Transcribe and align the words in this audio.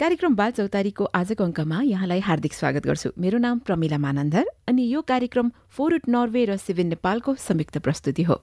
कार्यक्रम 0.00 0.34
बाल 0.34 0.50
चौतारीको 0.50 1.04
आजको 1.14 1.44
अङ्कमा 1.44 1.80
यहाँलाई 1.84 2.20
हार्दिक 2.26 2.52
स्वागत 2.54 2.86
गर्छु। 2.86 3.10
मेरो 3.18 3.38
नाम 3.38 3.58
प्रमिला 3.60 3.98
मानन्दर 3.98 4.44
अनि 4.68 4.82
यो 4.88 5.00
कार्यक्रम 5.02 5.50
फोरुट 5.70 6.08
नर्वे 6.08 6.44
र 6.44 6.56
सिभिन 6.56 6.86
नेपालको 6.88 7.34
संयुक्त 7.38 7.78
प्रस्तुति 7.78 8.22
हो। 8.22 8.36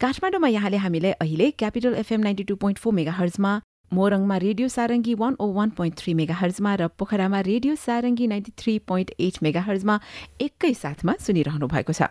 काठमाडौँमा 0.00 0.48
यहाँले 0.48 0.76
हामीलाई 0.84 1.12
अहिले 1.20 1.50
Capital 1.60 1.94
FM 2.02 2.20
ninety 2.20 2.44
two 2.44 2.56
point 2.56 2.78
four 2.78 2.92
mega 2.94 3.12
हर्जमा 3.12 3.52
मोरङमा 3.92 4.36
radio 4.46 4.68
Sarangi 4.68 5.14
one 5.14 5.34
O 5.40 5.46
one 5.52 5.70
point 5.76 5.98
three 5.98 6.14
mega 6.14 6.34
हर्जमा 6.34 6.74
र 6.74 6.88
पोखरामा 6.98 7.40
radio 7.50 7.74
Sarangi 7.76 8.26
ninety 8.32 8.52
three 8.56 8.78
point 8.88 9.10
eight 9.20 9.42
mega 9.42 9.60
हर्जमा 9.68 10.00
एकै 10.40 10.72
साथमा 10.74 11.12
सुनिरहनु 11.20 11.66
भएको 11.74 11.92
छ। 11.92 12.08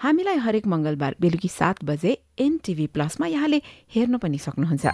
हामीलाई 0.00 0.38
हरेक 0.46 0.66
मङ्गलबार 0.66 1.14
बेलुकी 1.20 1.48
सात 1.52 1.84
बजे 1.84 2.16
एनटिभी 2.40 2.86
प्लसमा 2.96 3.26
यहाँले 3.28 3.62
हेर्न 3.94 4.18
पनि 4.18 4.38
सक्नुहुन्छ। 4.40 4.84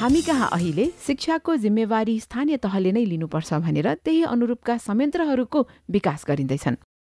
हामी 0.00 0.20
कहाँ 0.22 0.48
अहिले? 0.52 0.84
शिक्षाको 1.06 1.54
जिम्मेवारी 1.56 2.12
स्थानीय 2.20 2.56
तहले 2.56 2.92
नै 2.92 3.04
लिनुपर्छ 3.04 3.54
भनेर 3.60 3.86
त्यही 4.00 4.22
अनुरूपका 4.24 4.76
संयन्त्रहरूको 4.80 5.60
विकास 5.92 6.24
गरिँदैछन्। 6.28 6.76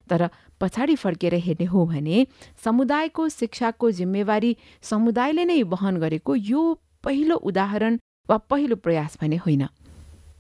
तर 0.09 0.29
पछाडि 0.57 0.95
फर्केर 0.97 1.35
हेर्ने 1.45 1.67
हो 1.69 1.85
भने 1.87 2.27
समुदायको 2.65 3.29
शिक्षाको 3.29 3.91
जिम्मेवारी 3.91 4.57
समुदायले 4.83 5.45
नै 5.45 5.63
वहन 5.63 6.01
गरेको 6.01 6.35
यो 6.35 6.63
पहिलो 7.05 7.37
उदाहरण 7.37 7.99
वा 8.29 8.37
पहिलो 8.49 8.77
प्रयास 8.77 9.19
भने 9.21 9.37
होइन। 9.37 9.67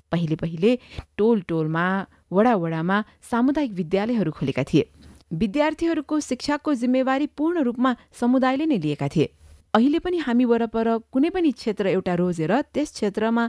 पहिले 0.08 0.36
पहिले 0.40 0.78
टोल 1.20 1.40
टोलमा 1.44 1.84
वडा 2.32 2.54
वडामा 2.56 3.04
सामुदायिक 3.30 3.72
विद्यालयहरू 3.72 4.32
खोलेका 4.32 4.64
थिए। 4.64 4.88
विद्यार्थीहरूको 5.32 6.20
शिक्षाको 6.20 6.74
जिम्मेवारी 6.74 7.26
पूर्ण 7.36 7.68
रूपमा 7.68 7.96
समुदायले 8.16 8.66
नै 8.66 8.78
लिएका 8.78 9.08
थिए। 9.08 9.28
अहिले 9.74 9.98
पनि 10.04 10.18
हामी 10.18 10.44
वरपर 10.50 10.88
कुनै 11.14 11.28
पनि 11.30 11.50
क्षेत्र 11.52 11.86
एउटा 11.88 12.14
रोजेर 12.20 12.52
त्यस 12.74 12.92
क्षेत्रमा 12.92 13.44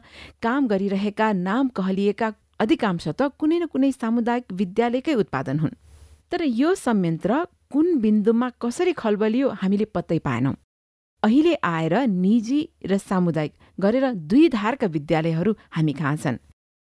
काम 0.46 0.68
गरिरहेका 0.68 1.28
नाम 1.38 1.68
कहलिएका 1.78 2.28
अधिकांश 2.62 3.08
त 3.08 3.22
कुनै 3.42 3.58
न 3.60 3.66
कुनै 3.74 3.92
सामुदायिक 3.92 4.54
विद्यालयकै 4.54 5.14
उत्पादन 5.24 5.60
हुन्। 5.60 5.74
तर 6.32 6.42
यो 6.62 6.74
संयन्त्र 6.78 7.40
कुन 7.74 7.88
बिन्दुमा 8.04 8.50
कसरी 8.62 8.94
खलबलियो 9.02 9.48
हामीले 9.62 9.86
पत्तै 9.96 10.20
पाएनौँ। 10.28 10.54
अहिले 11.24 11.54
आएर 11.56 11.96
निजी 12.08 12.60
र 12.86 12.98
सामुदायिक 13.00 13.54
गरेर 13.80 14.06
दुई 14.30 14.50
धारका 14.58 14.88
विद्यालयहरू 14.88 15.52
हामी 15.74 15.94
कहाँ 15.94 16.16
छन्? 16.18 16.38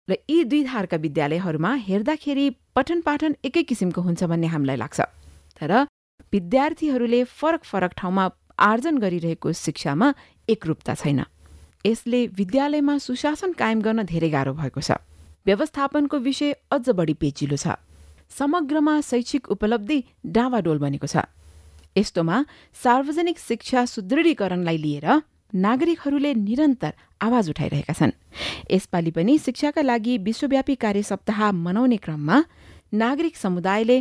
र 0.08 0.12
यी 0.28 0.44
दुई 0.44 0.62
धारका 0.68 0.96
विद्यालयहरूमा 1.06 1.70
हेर्दाखेरि 1.88 2.46
पठन 2.76 3.00
पाठन 3.08 3.36
एकै 3.44 3.62
किसिमको 3.64 4.00
हुन्छ 4.02 4.20
भन्ने 4.24 4.52
हामीलाई 4.52 4.76
लाग्छ। 4.76 5.00
तर 5.56 5.72
विद्यार्थीहरूले 6.32 7.24
फरक 7.40 7.64
फरक 7.64 7.92
ठाउँमा 7.96 8.24
आर्जन 8.60 8.98
गरिरहेको 8.98 9.52
शिक्षामा 9.52 10.14
एकरूपता 10.48 10.94
छैन। 10.94 11.24
यसले 11.86 12.26
विद्यालयमा 12.28 12.98
सुशासन 12.98 13.52
कायम 13.56 13.80
गर्न 13.80 14.02
धेरै 14.04 14.30
गाह्रो 14.30 14.52
भएको 14.54 14.80
छ। 14.80 15.00
व्यवस्थापनको 15.46 16.16
विषय 16.18 16.52
अझ 16.70 16.88
बढी 16.92 17.14
पेचिलो 17.16 17.56
छ। 17.56 17.80
समग्रमा 18.30 19.00
शैक्षिक 19.00 19.50
उपलब्धि 19.50 19.98
डाँवाडोल 20.26 20.78
बनेको 20.78 21.06
छ। 21.06 21.24
यस्तोमा 21.96 22.36
सार्वजनिक 22.74 23.38
शिक्षा 23.38 23.84
सुदृढीकरणलाई 23.84 24.76
लिएर 24.76 25.06
नागरिकहरूले 25.50 26.32
निरन्तर 26.34 26.92
आवाज 27.20 27.50
उठाइरहेका 27.50 27.92
छन्। 27.92 28.12
यसपालि 28.70 29.10
पनि 29.10 29.38
शिक्षाका 29.38 29.82
लागि 29.82 30.18
विश्वव्यापी 30.18 30.74
कार्य 30.74 31.02
सप्ताह 31.02 31.50
मनाउने 31.50 31.96
क्रममा 31.96 32.36
नागरिक 32.94 33.36
समुदायले 33.36 33.98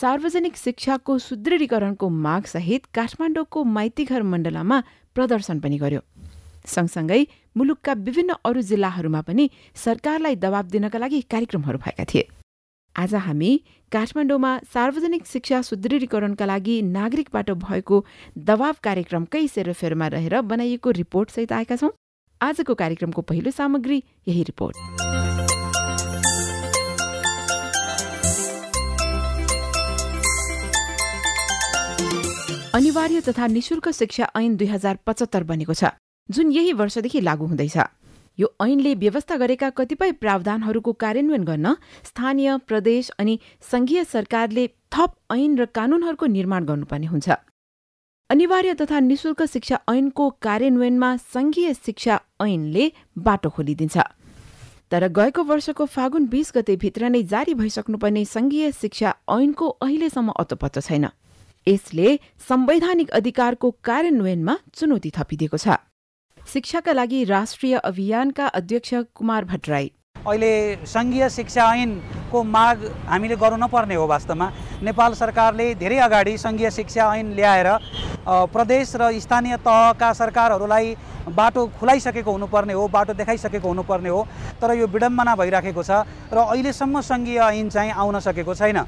सार्वजनिक 0.00 0.56
शिक्षाको 0.56 1.16
सुदृढीकरणको 1.18 2.08
मागसहित 2.24 2.86
काठमाडौँको 2.94 3.62
माइतीघर 3.76 4.22
मण्डलामा 4.22 4.80
प्रदर्शन 5.16 5.60
पनि 5.60 5.76
गर्यो। 5.78 6.00
सँगसँगै 6.66 7.20
मुलुकका 7.56 7.92
विभिन्न 8.06 8.34
अरू 8.44 8.60
जिल्लाहरूमा 8.70 9.20
पनि 9.28 9.48
सरकारलाई 9.84 10.36
दबाब 10.36 10.66
दिनका 10.68 10.98
लागि 10.98 11.20
कार्यक्रमहरू 11.32 11.78
भएका 11.78 12.04
थिए। 12.12 12.28
आज 12.96 13.14
हामी 13.26 13.50
काठमाडौँमा 13.92 14.52
सार्वजनिक 14.74 15.26
शिक्षा 15.26 15.62
सुदृढीकरणका 15.70 16.46
लागि 16.46 16.76
नागरिकबाट 16.92 17.50
भएको 17.64 18.04
दबाव 18.50 18.74
कार्यक्रमकै 18.84 19.46
सेरोफेरोमा 19.48 20.06
रहेर 20.12 20.40
बनाइएको 20.52 20.90
रिपोर्टसहित 21.00 21.52
आएका 21.52 21.76
छौँ। 21.76 21.90
आजको 22.40 22.74
कार्यक्रमको 22.76 23.22
पहिलो 23.22 23.50
सामग्री 23.50 24.02
यही 24.28 24.42
रिपोर्ट। 24.52 25.05
अनिवार्य 32.76 33.20
तथा 33.20 33.46
निशुल्क 33.46 33.88
शिक्षा 33.88 34.26
ऐन 34.36 34.56
दुई 34.56 34.66
हजार 34.68 34.98
पचहत्तर 35.06 35.44
बनेको 35.44 35.74
छ 35.74 35.90
जुन 36.28 36.50
यही 36.52 36.72
वर्षदेखि 36.72 37.20
लागू 37.20 37.46
हुँदैछ। 37.46 37.76
यो 38.38 38.50
ऐनले 38.62 38.94
व्यवस्था 38.94 39.36
गरेका 39.36 39.70
कतिपय 39.78 40.12
प्रावधानहरूको 40.12 40.92
कार्यान्वयन 41.04 41.44
गर्न 41.44 41.74
स्थानीय 42.04 42.56
प्रदेश 42.68 43.08
अनि 43.18 43.38
संघीय 43.70 44.04
सरकारले 44.04 44.66
थप 44.92 45.16
ऐन 45.32 45.56
र 45.56 45.64
कानूनहरूको 45.72 46.26
निर्माण 46.36 46.64
गर्नुपर्ने 46.66 47.06
हुन्छ। 47.06 47.28
अनिवार्य 48.30 48.74
तथा 48.76 49.00
निशुल्क 49.08 49.42
शिक्षा 49.48 49.80
ऐनको 49.88 50.30
कार्यान्वयनमा 50.42 51.16
संघीय 51.32 51.74
शिक्षा 51.74 52.20
ऐनले 52.42 52.92
बाटो 53.24 53.50
खोलिदिन्छ। 53.50 53.96
तर 54.92 55.08
गएको 55.10 55.42
वर्षको 55.44 55.84
फागुन 55.88 56.26
बीस 56.28 56.52
गतेभित्र 56.56 57.08
नै 57.08 57.22
जारी 57.32 57.54
भइसक्नुपर्ने 57.56 58.24
संघीय 58.30 58.72
शिक्षा 58.72 59.20
ऐनको 59.32 59.68
अहिलेसम्म 59.80 60.36
अतोपत्तो 60.36 60.80
छैन। 60.82 61.08
यसले 61.68 62.18
संवैधानिक 62.48 63.10
अधिकारको 63.10 63.70
कार्यान्वयनमा 63.84 64.54
चुनौती 64.74 65.10
थपिदिएको 65.10 65.58
छ। 65.58 65.74
शिक्षाका 66.38 66.92
लागि 66.92 67.22
राष्ट्रिय 67.26 67.74
अभियानका 67.82 68.46
अध्यक्ष 68.58 68.94
कुमार 69.14 69.44
भट्टराई। 69.44 69.90
अहिले 70.26 70.86
सङ्घीय 70.86 71.28
शिक्षा 71.28 71.64
ऐनको 71.74 72.42
माग 72.44 72.84
हामीले 73.10 73.36
गर्नु 73.36 73.56
नपर्ने 73.58 73.94
हो 73.94 74.06
वास्तवमा। 74.06 74.46
नेपाल 74.82 75.14
सरकारले 75.14 75.66
धेरै 75.74 75.98
अगाडि 76.06 76.36
सङ्घीय 76.38 76.70
शिक्षा 76.70 77.04
ऐन 77.14 77.34
ल्याएर 77.34 77.68
प्रदेश 78.54 78.94
र 78.96 79.10
स्थानीय 79.18 79.56
तहका 79.66 80.12
सरकारहरूलाई 80.22 80.96
बाटो 81.34 81.66
खुलाइसकेको 81.78 82.30
हुनुपर्ने 82.30 82.72
हो 82.78 82.86
बाटो 82.88 83.12
देखाइसकेको 83.18 83.68
हुनुपर्ने 83.68 84.08
हो। 84.08 84.22
तर 84.62 84.74
यो 84.78 84.86
विडम्बना 84.86 85.34
भइराखेको 85.34 85.82
छ 85.82 86.06
र 86.30 86.38
अहिलेसम्म 86.46 87.00
सङ्घीय 87.02 87.40
ऐन 87.42 87.68
चाहिँ 87.70 87.92
आउन 87.92 88.18
सकेको 88.22 88.54
छैन। 88.54 88.78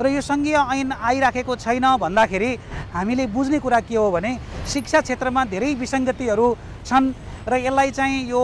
र 0.00 0.06
यो 0.10 0.20
सङ्घीय 0.20 0.56
ऐन 0.56 0.92
आइराखेको 0.92 1.56
छैन 1.56 1.86
भन्दाखेरि 2.02 2.50
हामीले 2.94 3.26
बुझ्ने 3.30 3.58
कुरा 3.62 3.80
के 3.86 3.96
हो 3.96 4.10
भने 4.10 4.32
शिक्षा 4.66 5.00
क्षेत्रमा 5.06 5.44
धेरै 5.54 5.74
विसङ्गतिहरू 5.78 6.46
छन् 6.82 7.12
र 7.46 7.54
यसलाई 7.62 7.90
चाहिँ 7.94 8.26
यो 8.26 8.42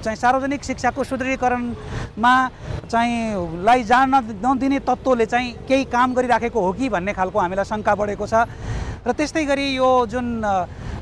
चाहिँ 0.00 0.16
सार्वजनिक 0.16 0.64
शिक्षाको 0.64 1.04
सुदृढीकरणमा 1.04 2.34
चाहिँ 2.88 3.64
लाई 3.66 3.82
जान 3.84 4.14
नदिने 4.40 4.78
तत्त्वले 4.88 5.26
चाहिँ 5.26 5.52
केही 5.68 5.84
काम 5.92 6.14
गरिराखेको 6.14 6.60
हो 6.60 6.72
कि 6.72 6.88
भन्ने 6.88 7.12
खालको 7.12 7.38
हामीलाई 7.38 7.64
शङ्का 7.66 7.94
बढेको 7.94 8.26
छ। 8.26 8.48
र 9.06 9.12
त्यस्तै 9.12 9.44
गरी 9.44 9.66
यो 9.76 9.90
जुन 10.06 10.26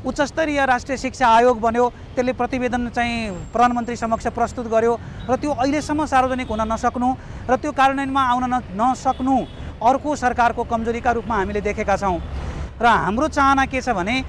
उच्चस्तरीय 0.05 0.65
राष्ट्रिय 0.65 0.97
शिक्षा 0.97 1.27
आयोग 1.27 1.59
बन्यो 1.61 1.85
त्यसले 2.13 2.33
प्रतिवेदन 2.33 2.89
चाहिँ 2.93 3.49
प्रधानमन्त्री 3.53 3.95
समक्ष 3.95 4.27
प्रस्तुत 4.29 4.65
गर्यो 4.69 4.93
र 5.29 5.35
त्यो 5.41 5.51
अहिलेसम्म 5.53 6.05
सार्वजनिक 6.05 6.49
हुन 6.49 6.61
नसक्नु 6.69 7.09
र 7.49 7.55
त्यो 7.61 7.71
कार्यान्वयनमा 7.71 8.21
आउन 8.21 8.43
नसक्नु 8.77 9.37
अर्को 9.85 10.15
सरकारको 10.15 10.63
कमजोरीका 10.63 11.11
रूपमा 11.11 11.35
हामीले 11.35 11.61
देखेका 11.61 11.95
छौँ। 11.97 12.19
र 12.81 12.85
हाम्रो 12.85 13.27
चाहना 13.27 13.65
के 13.65 13.81
छ 13.81 13.89
भने 13.89 14.23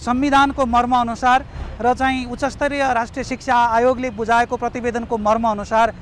संविधानको 0.00 0.66
मर्मअनुसार 0.66 1.44
र 1.80 1.94
चाहिँ 1.94 2.26
उच्चस्तरीय 2.26 2.82
राष्ट्रिय 2.92 3.24
शिक्षा 3.24 3.56
आयोगले 3.78 4.10
बुझाएको 4.12 4.56
प्रतिवेदनको 4.56 5.18
मर्मअनुसार 5.18 5.94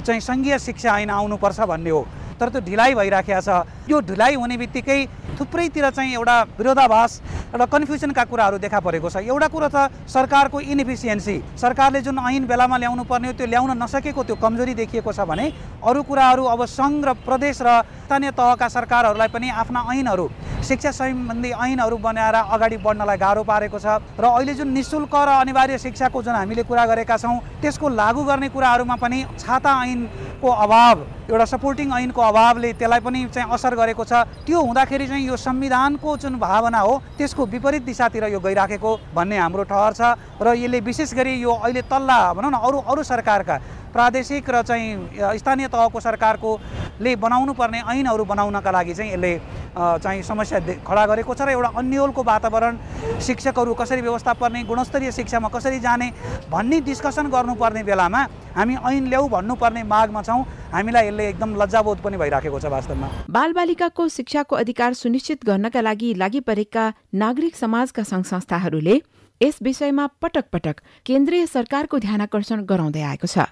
चाहिँ 0.00 0.20
सङ्घीय 0.20 0.58
शिक्षा 0.58 0.98
ऐन 0.98 1.10
आउनुपर्छ 1.10 1.60
भन्ने 1.60 1.90
हो। 1.90 2.06
तर 2.38 2.48
त्यो 2.48 2.60
ढिलाइ 2.62 2.94
भइराखेको 2.94 3.40
छ। 3.42 3.90
यो 3.90 4.00
ढिलाइ 4.00 4.34
हुने 4.38 4.56
बित्तिकै 4.56 4.98
थुप्रैतिर 5.38 5.90
चाहिँ 5.90 6.12
एउटा 6.14 6.36
विरोधाभास 6.58 7.10
एउटा 7.50 7.66
कन्फ्युजनका 7.66 8.24
कुराहरू 8.30 8.58
देखा 8.62 8.78
परेको 8.78 9.10
छ। 9.10 9.26
एउटा 9.26 9.48
कुरो 9.50 9.68
त 9.74 9.90
सरकारको 10.06 10.60
इनएफिसियन्सी 10.60 11.36
सरकारले 11.58 12.00
जुन 12.06 12.18
ऐन 12.18 12.46
बेलामा 12.46 12.76
ल्याउनु 12.78 13.04
पर्ने 13.10 13.26
हो 13.28 13.34
त्यो 13.34 13.46
ल्याउन 13.46 13.70
नसकेको 13.82 14.22
त्यो 14.22 14.36
कमजोरी 14.38 14.74
देखिएको 14.74 15.12
छ 15.12 15.26
भने 15.26 15.46
अरू 15.82 16.02
कुराहरू 16.06 16.44
अब 16.46 16.64
सङ्घ 16.64 17.04
र 17.04 17.12
प्रदेश 17.26 17.58
र 17.62 17.82
स्थानीय 18.06 18.30
तहका 18.38 18.68
सरकारहरूलाई 18.70 19.28
पनि 19.34 19.48
आफ्ना 19.50 19.80
ऐनहरू 19.98 20.26
शिक्षा 20.58 20.90
सम्बन्धी 20.90 21.50
ऐनहरू 21.50 21.96
बनाएर 21.96 22.34
अगाडि 22.34 22.76
बढ्नलाई 22.76 23.16
गाह्रो 23.16 23.42
पारेको 23.44 23.78
छ 23.78 23.86
र 24.18 24.24
अहिले 24.26 24.54
जुन 24.54 24.68
नि 24.68 24.82
शुल्क 24.82 25.14
र 25.14 25.30
अनिवार्य 25.40 25.78
शिक्षाको 25.78 26.22
जुन 26.22 26.34
हामीले 26.34 26.62
कुरा 26.66 26.84
गरेका 26.86 27.16
छौँ 27.16 27.38
त्यसको 27.62 27.88
लागू 27.88 28.24
गर्ने 28.24 28.48
कुराहरूमा 28.50 28.96
पनि 28.98 29.24
छाता 29.38 29.72
ऐनको 29.86 30.48
अभाव 30.48 30.96
एउटा 31.30 31.44
सपोर्टिङ 31.44 31.92
ऐनको 31.94 32.20
अभावले 32.22 32.72
त्यसलाई 32.74 33.00
पनि 33.00 33.24
चाहिँ 33.30 33.52
असर 33.54 33.74
गरेको 33.76 34.04
छ। 34.04 34.12
त्यो 34.44 34.60
हुँदाखेरि 34.60 35.06
चाहिँ 35.06 35.26
यो 35.26 35.36
संविधानको 35.36 36.16
जुन 36.16 36.38
भावना 36.40 36.78
हो 36.80 36.94
त्यसको 37.18 37.46
विपरीत 37.46 37.82
दिशातिर 37.84 38.24
यो 38.32 38.40
गइराखेको 38.40 38.90
भन्ने 39.14 39.38
हाम्रो 39.38 39.62
ठहर 39.70 39.92
छ 39.92 40.02
र 40.42 40.56
यसले 40.56 40.80
विशेष 40.80 41.14
गरी 41.14 41.32
यो 41.38 41.52
अहिले 41.54 41.82
तल्ला 41.86 42.18
भनौँ 42.34 42.50
न 42.50 42.56
अरू 42.58 42.78
अरू 42.82 43.02
सरकारका 43.04 43.56
प्रादेशिक 43.98 44.50
र 44.50 44.62
चाहिँ 44.62 45.38
स्थानीय 45.42 45.68
तहको 45.68 46.00
सरकारकोले 46.00 47.16
बनाउनु 47.18 47.52
पर्ने 47.58 47.82
ऐनहरू 47.90 48.24
बनाउनका 48.24 48.70
लागि 48.70 48.94
चाहिँ 48.94 49.12
यसले 49.12 49.32
चाहिँ 49.74 50.22
समस्या 50.22 50.58
खडा 50.86 51.04
गरेको 51.06 51.34
छ 51.34 51.42
र 51.42 51.50
एउटा 51.50 51.70
अन्यलको 51.78 52.22
वातावरण 52.22 52.78
शिक्षकहरू 53.26 53.74
कसरी 53.74 54.00
व्यवस्था 54.00 54.32
पर्ने 54.38 54.62
गुणस्तरीय 54.70 55.12
शिक्षामा 55.12 55.48
कसरी 55.50 55.78
जाने 55.80 56.10
भन्ने 56.50 56.80
डिस्कसन 56.86 57.26
गर्नुपर्ने 57.34 57.82
बेलामा 57.82 58.22
हामी 58.54 58.76
ऐन 58.86 59.08
ल्याऊ 59.08 59.28
भन्नुपर्ने 59.28 59.82
मागमा 59.82 60.22
छौँ। 60.22 60.42
हामीलाई 60.72 61.06
यसले 61.08 61.28
एकदम 61.28 61.54
लज्जाबोध 61.62 61.98
पनि 62.04 62.16
भइराखेको 62.16 62.58
छ 62.60 62.64
वास्तवमा। 62.70 63.08
बालबालिकाको 63.30 64.08
शिक्षाको 64.08 64.56
अधिकार 64.56 64.94
सुनिश्चित 64.94 65.44
गर्नका 65.46 65.80
लागि 65.80 66.14
लागि 66.22 66.40
परेका 66.46 66.84
नागरिक 67.14 67.56
समाजका 67.56 68.02
सङ्घ 68.02 68.24
संस्थाहरूले 68.26 68.96
यस 69.40 69.58
विषयमा 69.62 70.06
पटक 70.22 70.44
पटक 70.52 70.76
केन्द्रीय 71.06 71.46
सरकारको 71.46 71.98
ध्यानकर्षण 71.98 72.64
गराउँदै 72.66 73.02
आएको 73.02 73.26
छ। 73.26 73.46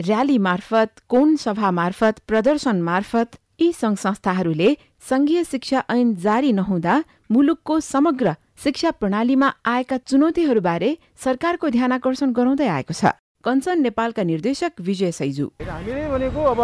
र्याली 0.00 0.36
मार्फत 0.38 1.00
कोण 1.10 1.34
सभा 1.36 1.70
मार्फत 1.70 2.18
प्रदर्शन 2.28 2.80
मार्फत 2.82 3.36
यी 3.60 3.70
सङ्घ 3.72 3.96
संस्थाहरूले 3.98 4.74
संघीय 5.08 5.42
शिक्षा 5.44 5.80
ऐन 5.90 6.14
जारी 6.24 6.52
नहुँदा 6.52 6.98
मुलुकको 7.32 7.78
समग्र 7.80 8.34
शिक्षा 8.64 8.90
प्रणालीमा 9.00 9.48
आएका 9.72 9.96
चुनौतीहरूबारे 10.06 10.92
सरकारको 11.24 11.68
ध्यानकर्षण 11.78 12.32
गराउँदै 12.38 12.68
आएको 12.76 12.94
छ। 12.94 13.12
कञ्चन 13.44 13.82
नेपालका 13.82 14.22
निर्देशक 14.30 14.80
विजय 14.86 15.10
सैजु। 15.18 15.50
हामीले 15.66 16.06
भनेको 16.14 16.46
अब 16.46 16.62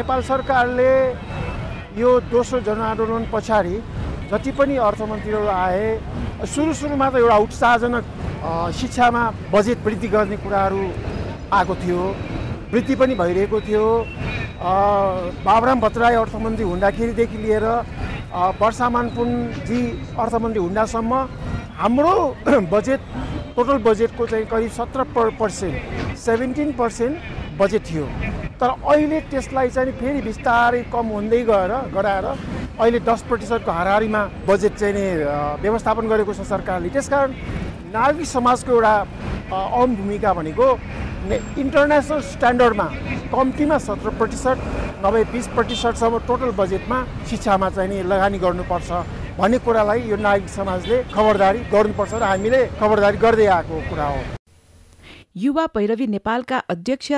नेपाल 0.00 0.22
सरकारले 0.32 0.90
यो 2.00 2.18
दोस्रो 2.32 2.60
जनआन्दोलन 2.64 3.28
पछाडि 3.32 3.76
जति 4.32 4.52
पनि 4.56 4.76
अर्थमन्त्रीहरू 4.88 5.46
आए 5.60 5.86
सुरु 6.48 6.72
सुरुमा 6.80 7.10
त 7.12 7.14
एउटा 7.20 7.36
उत्साहजनक 7.44 8.04
शिक्षामा 8.80 9.22
बजेट 9.52 9.78
वृद्धि 9.84 10.08
गर्ने 10.16 10.36
कुराहरू 10.44 10.82
आएको 11.52 11.74
थियो 11.84 12.00
वृद्धि 12.72 12.94
पनि 12.96 13.14
भइरहेको 13.14 13.60
थियो। 13.60 13.84
बाबुराम 15.44 15.80
भट्टराई 15.80 16.14
अर्थमन्त्री 16.16 16.64
हुँदाखेरिदेखि 16.64 17.38
लिएर 17.38 17.64
वर्षामान 18.60 19.08
पुनजी 19.16 19.80
अर्थमन्त्री 20.18 20.60
हुँदासम्म 20.62 21.12
हाम्रो 21.80 22.14
बजेट 22.72 23.00
टोटल 23.56 23.78
बजेटको 23.84 24.26
चाहिँ 24.26 24.46
करिब 24.46 24.70
सत्र 24.72 25.04
पर्सेन्ट 25.40 26.16
सेभेन्टिन 26.18 26.72
पर्सेन्ट 26.80 27.16
बजेट 27.60 27.82
थियो। 27.90 28.06
तर 28.60 28.70
अहिले 28.70 29.20
त्यसलाई 29.30 29.68
चाहिँ 29.68 29.92
फेरि 30.00 30.20
बिस्तारै 30.22 30.82
कम 30.92 31.06
हुँदै 31.16 31.42
गएर 31.52 31.72
गराएर 31.94 32.26
अहिले 32.80 33.00
दस 33.04 33.22
प्रतिशतको 33.28 33.70
हाराहारीमा 33.70 34.22
बजेट 34.48 34.74
चाहिँ 34.80 34.94
नि 34.94 35.04
व्यवस्थापन 35.62 36.08
गरेको 36.08 36.32
छ 36.32 36.48
सरकारले। 36.48 36.88
त्यसकारण 36.96 37.30
नागरिक 37.92 38.26
समाजको 38.26 38.72
एउटा 38.72 38.94
अहम 39.52 39.96
भूमिका 39.96 40.32
भनेको 40.32 40.66
इन्टरनेसनल 41.22 42.20
स्ट्यान्डर्डमा 42.32 42.86
कम्तीमा 43.32 43.78
सत्र 43.78 44.10
प्रतिशत 44.18 44.58
नभए 45.04 45.24
बिस 45.32 45.46
प्रतिशतसम्म 45.54 46.18
टोटल 46.28 46.50
बजेटमा 46.58 46.98
शिक्षामा 47.30 47.68
चाहिँ 47.70 47.88
नि 47.90 48.02
लगानी 48.10 48.38
गर्नुपर्छ 48.38 48.90
भन्ने 49.38 49.58
कुरालाई 49.64 50.00
यो 50.10 50.16
नागरिक 50.18 50.48
समाजले 50.50 51.02
खबरदारी 51.14 51.60
गर्नुपर्छ 51.72 52.12
र 52.14 52.22
हामीले 52.22 52.60
खबरदारी 52.80 53.16
गर्दै 53.24 53.46
आएको 53.56 53.80
कुरा 53.90 54.06
हो। 54.06 54.20
युवा 55.44 55.66
पैरवी 55.74 56.06
नेपालका 56.06 56.58
अध्यक्ष 56.74 57.12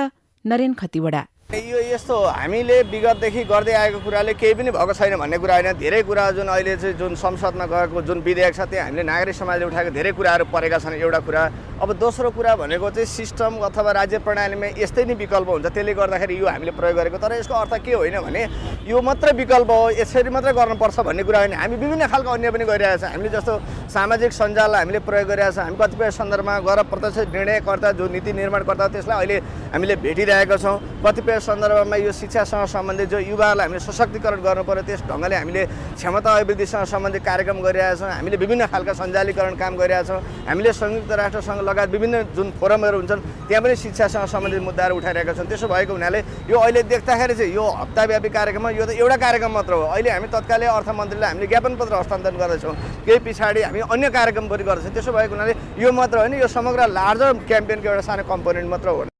नरेन 0.45 0.73
खतिवडा। 0.79 1.21
यो 1.55 1.79
यस्तो 1.93 2.15
हामीले 2.19 2.81
विगतदेखि 2.91 3.43
गर्दै 3.47 3.73
आएको 3.73 3.99
कुराले 4.03 4.33
केही 4.35 4.53
पनि 4.53 4.71
भएको 4.71 4.93
छैन 4.93 5.15
भन्ने 5.15 5.37
कुरा 5.39 5.55
होइन। 5.55 5.71
धेरै 5.79 6.01
कुरा 6.03 6.23
जुन 6.35 6.47
अहिले 6.47 6.75
चाहिँ 6.75 6.95
जुन 6.99 7.15
संसदमा 7.15 7.65
गएको 7.65 8.01
जुन 8.01 8.19
विधेयक 8.19 8.53
छ 8.55 8.61
त्यहाँ 8.67 8.85
हामीले 8.85 9.03
नागरिक 9.03 9.35
समाजले 9.35 9.65
उठाएको 9.65 9.91
धेरै 9.95 10.11
कुराहरू 10.11 10.45
परेका 10.51 10.77
छन् 10.83 10.99
एउटा 10.99 11.19
कुरा। 11.23 11.43
अब 11.79 11.89
दोस्रो 11.95 12.29
कुरा 12.35 12.55
भनेको 12.55 12.89
चाहिँ 12.91 13.07
सिस्टम 13.07 13.51
अथवा 13.67 13.91
राज्य 13.91 14.17
प्रणालीमा 14.19 14.67
यस्तै 14.79 15.03
नै 15.05 15.13
विकल्प 15.15 15.47
हुन्छ। 15.49 15.65
त्यसले 15.71 15.93
गर्दाखेरि 15.95 16.35
यो 16.39 16.47
हामीले 16.47 16.71
प्रयोग 16.75 16.95
गरेको। 16.99 17.17
तर 17.23 17.31
यसको 17.39 17.53
अर्थ 17.55 17.73
के 17.83 17.93
होइन 17.93 18.19
भने 18.19 18.41
यो 18.87 19.01
मात्रै 19.01 19.31
विकल्प 19.39 19.71
हो 19.71 19.89
यसरी 19.95 20.29
मात्रै 20.29 20.53
गर्नुपर्छ 20.55 20.99
भन्ने 21.07 21.23
कुरा 21.23 21.39
होइन। 21.39 21.53
हामी 21.55 21.75
विभिन्न 21.75 22.07
खालको 22.07 22.29
अन्य 22.35 22.51
पनि 22.51 22.65
गरिरहेका 22.65 22.97
छौँ। 22.99 23.11
हामीले 23.11 23.29
जस्तो 23.31 23.53
सामाजिक 23.91 24.31
सञ्जाललाई 24.31 24.79
हामीले 24.83 24.99
प्रयोग 25.07 25.27
गरिरहेका 25.27 25.55
छौँ। 25.55 25.63
हामी 25.65 25.77
कतिपय 25.79 26.11
सन्दर्भमा 26.11 26.55
गएर 26.67 26.79
प्रत्यक्ष 26.91 27.17
निर्णयकर्ता 27.31 27.91
जो 27.91 28.07
नीति 28.07 28.31
निर्माणकर्ता 28.33 28.87
त्यसलाई 28.95 29.17
अहिले 29.17 29.37
हामीले 29.73 29.95
भेटिरहेका 29.99 30.57
छौँ। 30.57 30.75
कतिपय 31.05 31.39
सन्दर्भमा 31.45 31.95
यो 31.95 32.11
शिक्षासँग 32.11 32.65
सम्बन्धित 32.65 33.09
जो 33.09 33.19
युवाहरूलाई 33.19 33.65
हामीले 33.67 33.79
सशक्तिकरण 33.85 34.39
गर्नु 34.41 34.63
पऱ्यो 34.65 34.83
त्यस 34.87 35.01
ढङ्गले 35.05 35.35
हामीले 35.35 35.63
क्षमता 35.95 36.29
अभिवृद्धिसँग 36.35 36.85
सम्बन्धित 36.93 37.23
कार्यक्रम 37.29 37.57
गरिरहेका 37.61 37.95
छौँ। 37.99 38.09
हामीले 38.17 38.37
विभिन्न 38.43 38.65
खालका 38.73 38.93
सञ्जालीकरण 38.99 39.55
काम 39.61 39.73
गरिरहेका 39.77 40.07
छौँ। 40.09 40.21
हामीले 40.49 40.71
संयुक्त 40.73 41.11
राष्ट्रसङ्घ 41.21 41.61
लगायत 41.69 41.89
विभिन्न 41.95 42.15
जुन 42.35 42.47
फोरमहरू 42.59 42.97
हुन्छन् 42.97 43.21
त्यहाँ 43.47 43.61
पनि 43.63 43.75
शिक्षासँग 43.75 44.25
सम्बन्धित 44.33 44.61
मुद्दाहरू 44.67 44.93
उठाइरहेका 44.97 45.33
छन् 45.37 45.49
त्यसो 45.49 45.67
भएको 45.69 45.93
हुनाले 45.93 46.19
यो 46.49 46.57
अहिले 46.57 46.81
देख्दाखेरि 46.91 47.33
चाहिँ 47.35 47.53
यो 47.53 47.65
हप्ताव्यापी 47.81 48.29
कार्यक्रममा 48.29 48.69
यो 48.73 48.85
त 48.85 48.89
एउटा 48.97 49.17
कार्यक्रम 49.25 49.51
मात्र 49.53 49.73
हो। 49.73 49.83
अहिले 49.95 50.09
हामी 50.09 50.27
तत्कालै 50.33 50.67
अर्थमन्त्रीलाई 50.67 51.29
हामीले 51.29 51.47
ज्ञापन 51.47 51.73
पत्र 51.79 51.93
हस्तान्तरण 52.01 52.37
गर्दैछौँ। 52.41 52.75
केही 53.05 53.19
पछाडि 53.25 53.61
हामी 53.61 53.79
अन्य 53.93 54.09
कार्यक्रम 54.09 54.45
पनि 54.49 54.63
गर्दैछौँ। 54.65 54.93
त्यसो 54.93 55.11
भएको 55.13 55.33
हुनाले 55.35 55.53
यो 55.77 55.91
मात्र 55.91 56.17
होइन 56.19 56.33
यो 56.41 56.47
समग्र 56.47 56.81
लार्जर 56.89 57.45
क्याम्पेनको 57.47 57.87
एउटा 57.89 58.01
सानो 58.01 58.23
कम्पोनेन्ट 58.25 58.69
मात्र 58.69 58.89
हो। 58.89 59.14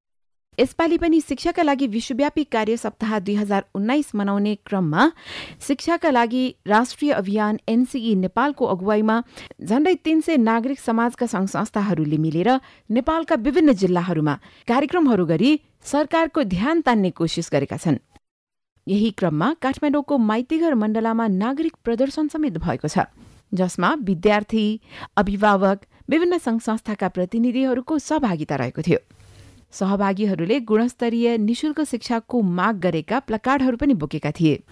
यसपालि 0.60 0.96
पनि 0.98 1.20
शिक्षाका 1.20 1.62
लागि 1.62 1.86
विश्वव्यापी 1.86 2.44
कार्य 2.52 2.76
सप्ताह 2.76 3.18
दुई 3.18 3.34
हजार 3.34 3.64
उन्नाइस 3.74 4.14
मनाउने 4.14 4.54
क्रममा 4.66 5.10
शिक्षाका 5.66 6.10
लागि 6.10 6.44
राष्ट्रिय 6.66 7.12
अभियान 7.12 7.58
एनसिई 7.68 8.14
नेपालको 8.16 8.66
अगुवाईमा 8.66 9.20
झण्डै 9.62 9.94
तीन 10.04 10.20
सय 10.20 10.36
नागरिक 10.42 10.80
समाजका 10.80 11.26
सङ्घ 11.26 11.48
संस्थाहरूले 11.48 12.18
मिलेर 12.18 12.50
नेपालका 12.90 13.34
विभिन्न 13.46 13.72
जिल्लाहरूमा 13.82 14.34
कार्यक्रमहरू 14.68 15.26
गरी 15.26 15.50
सरकारको 15.92 16.42
ध्यान 16.52 16.80
तान्ने 16.86 17.10
कोसिस 17.20 17.50
गरेका 17.52 17.76
छन्। 17.76 17.98
यही 18.86 19.10
क्रममा 19.18 19.52
काठमाडौँको 19.62 20.18
माइतीघर 20.30 20.74
मण्डलामा 20.74 21.26
नागरिक 21.36 21.74
प्रदर्शन 21.84 22.28
समेत 22.28 22.58
भएको 22.64 22.88
छ 22.88 23.04
जसमा 23.52 23.92
विद्यार्थी 24.02 24.64
अभिभावक 25.16 25.84
विभिन्न 26.10 26.38
सङ्घ 26.38 26.60
संस्थाका 26.62 27.08
प्रतिनिधिहरूको 27.08 27.98
सहभागिता 27.98 28.56
रहेको 28.56 28.82
थियो। 28.82 28.98
सहभागीहरूले 29.72 30.58
गुणस्तरीय 30.60 31.36
निशुल्क 31.36 31.80
शिक्षाको 31.80 32.40
माग 32.40 32.78
गरेका 32.78 33.18
प्लकार्डहरू 33.18 33.76
पनि 33.76 33.94
बोकेका 33.94 34.30
थिए। 34.30 34.62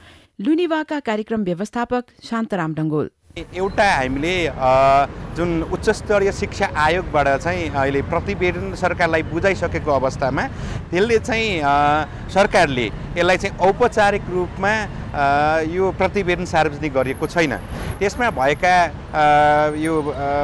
लुनिवाका 0.40 1.00
कार्यक्रम 1.00 1.42
व्यवस्थापक 1.42 2.04
शान्तराम 2.22 2.74
डङ्गोल 2.74 3.10
एउटा 3.36 3.84
हामीले 3.84 4.34
जुन 5.34 5.62
उच्च 5.74 5.88
स्तरीय 5.90 6.30
शिक्षा 6.32 6.66
आयोगबाट 6.78 7.28
चाहिँ 7.42 7.68
अहिले 7.70 8.02
प्रतिवेदन 8.06 8.74
सरकारलाई 8.78 9.22
बुझाइसकेको 9.26 9.90
अवस्थामा 9.90 10.42
त्यसले 10.90 11.18
चाहिँ 11.18 12.30
सरकारले 12.30 12.86
यसलाई 13.18 13.36
चाहिँ 13.36 13.58
औपचारिक 13.58 14.30
रूपमा 14.30 14.72
यो 15.66 15.90
प्रतिवेदन 15.98 16.44
सार्वजनिक 16.46 16.92
गरिएको 16.94 17.26
छैन। 17.26 17.56
त्यसमा 17.98 18.30
भएका 18.38 18.74
यो 19.82 19.94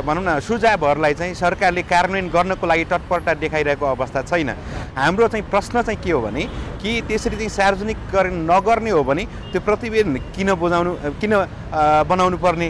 भनौँ 0.06 0.22
न 0.26 0.38
सुझावहरूलाई 0.42 1.14
चाहिँ 1.14 1.34
सरकारले 1.34 1.82
कार्यान्वयन 1.86 2.28
गर्नको 2.34 2.66
लागि 2.66 2.84
तत्परता 2.90 3.34
देखाइरहेको 3.38 3.86
अवस्था 3.86 4.22
छैन। 4.30 4.50
हाम्रो 4.98 5.28
चाहिँ 5.28 5.46
प्रश्न 5.50 5.82
चाहिँ 5.82 6.02
के 6.02 6.10
हो 6.10 6.20
भने 6.26 6.42
कि 6.82 7.00
त्यसरी 7.08 7.36
चाहिँ 7.36 7.48
सार्वजनिकरण 7.50 8.34
नगर्ने 8.50 8.90
हो 8.90 9.02
भने 9.06 9.24
त्यो 9.54 9.60
प्रतिवेदन 9.62 10.16
किन 10.34 10.54
बुझाउनु 10.54 10.94
किन 11.22 11.34
बनाउनु 12.10 12.36
पर्ने 12.38 12.68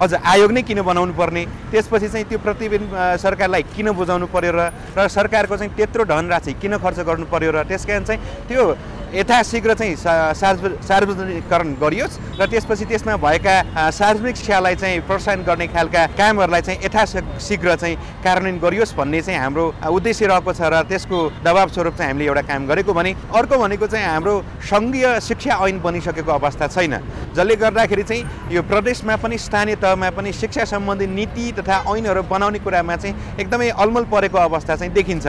अझ 0.00 0.14
आयोग 0.16 0.52
नै 0.56 0.62
किन 0.64 0.80
बनाउनु 0.80 1.12
पर्ने? 1.12 1.44
त्यसपछि 1.72 2.08
चाहिँ 2.08 2.24
त्यो 2.28 2.38
प्रतिवेदन 2.40 2.88
सरकारलाई 3.20 3.62
किन 3.76 3.92
बुझाउनु 3.92 4.26
पर्यो 4.32 4.52
र 4.56 4.60
र 4.96 5.08
सरकारको 5.12 5.56
चाहिँ 5.60 5.76
त्यत्रो 5.76 6.04
धनराशि 6.08 6.52
किन 6.56 6.80
खर्च 6.80 6.98
गर्नु 7.04 7.26
पर्यो 7.28 7.50
र 7.52 7.68
त्यस 7.68 7.84
कारण 7.84 8.04
चाहिँ 8.08 8.20
त्यो 8.48 8.64
यथाशीघ्र 9.14 9.74
चाहिँ 9.74 9.96
सार्वजनिकरण 9.96 11.68
गरियोस् 11.82 12.18
र 12.40 12.46
त्यसपछि 12.46 12.84
त्यसमा 12.90 13.16
भएका 13.16 13.54
सार्वजनिक 13.90 14.36
शिक्षालाई 14.36 14.74
चाहिँ 14.82 15.00
प्रोत्साहन 15.08 15.42
गर्ने 15.42 15.66
खालका 15.74 16.06
कामहरूलाई 16.18 16.62
चाहिँ 16.62 16.80
यथाशीघ्र 16.84 17.74
चाहिँ 17.74 17.96
कार्यान्वयन 18.24 18.58
गरियोस् 18.62 18.94
भन्ने 18.94 19.20
चाहिँ 19.22 19.40
हाम्रो 19.40 19.64
उद्देश्य 19.90 20.26
रहेको 20.26 20.52
छ 20.52 20.62
र 20.70 20.82
त्यसको 20.86 21.18
दबाब 21.42 21.68
स्वरूप 21.74 21.94
चाहिँ 21.98 22.10
हामीले 22.12 22.26
एउटा 22.30 22.42
काम 22.46 22.66
गरेको 22.70 22.92
भने 22.94 23.10
अर्को 23.34 23.58
भनेको 23.58 23.86
चाहिँ 23.86 24.06
हाम्रो 24.06 24.34
सङ्घीय 24.70 25.20
शिक्षा 25.20 25.54
ऐन 25.66 25.80
बनिसकेको 25.82 26.32
अवस्था 26.32 26.66
छैन। 26.70 26.94
जसले 27.34 27.56
गर्दाखेरि 27.56 28.02
चाहिँ 28.02 28.22
यो 28.54 28.62
प्रदेशमा 28.62 29.16
पनि 29.22 29.38
स्थानीय 29.38 29.76
तहमा 29.82 30.10
पनि 30.14 30.32
शिक्षा 30.32 30.64
सम्बन्धी 30.70 31.06
नीति 31.06 31.52
तथा 31.58 31.76
ऐनहरू 31.90 32.22
बनाउने 32.30 32.58
कुरामा 32.58 32.96
चाहिँ 32.96 33.14
एकदमै 33.40 33.68
अलमल 33.74 34.04
परेको 34.06 34.38
अवस्था 34.38 34.76
चाहिँ 34.76 34.92
देखिन्छ। 34.94 35.26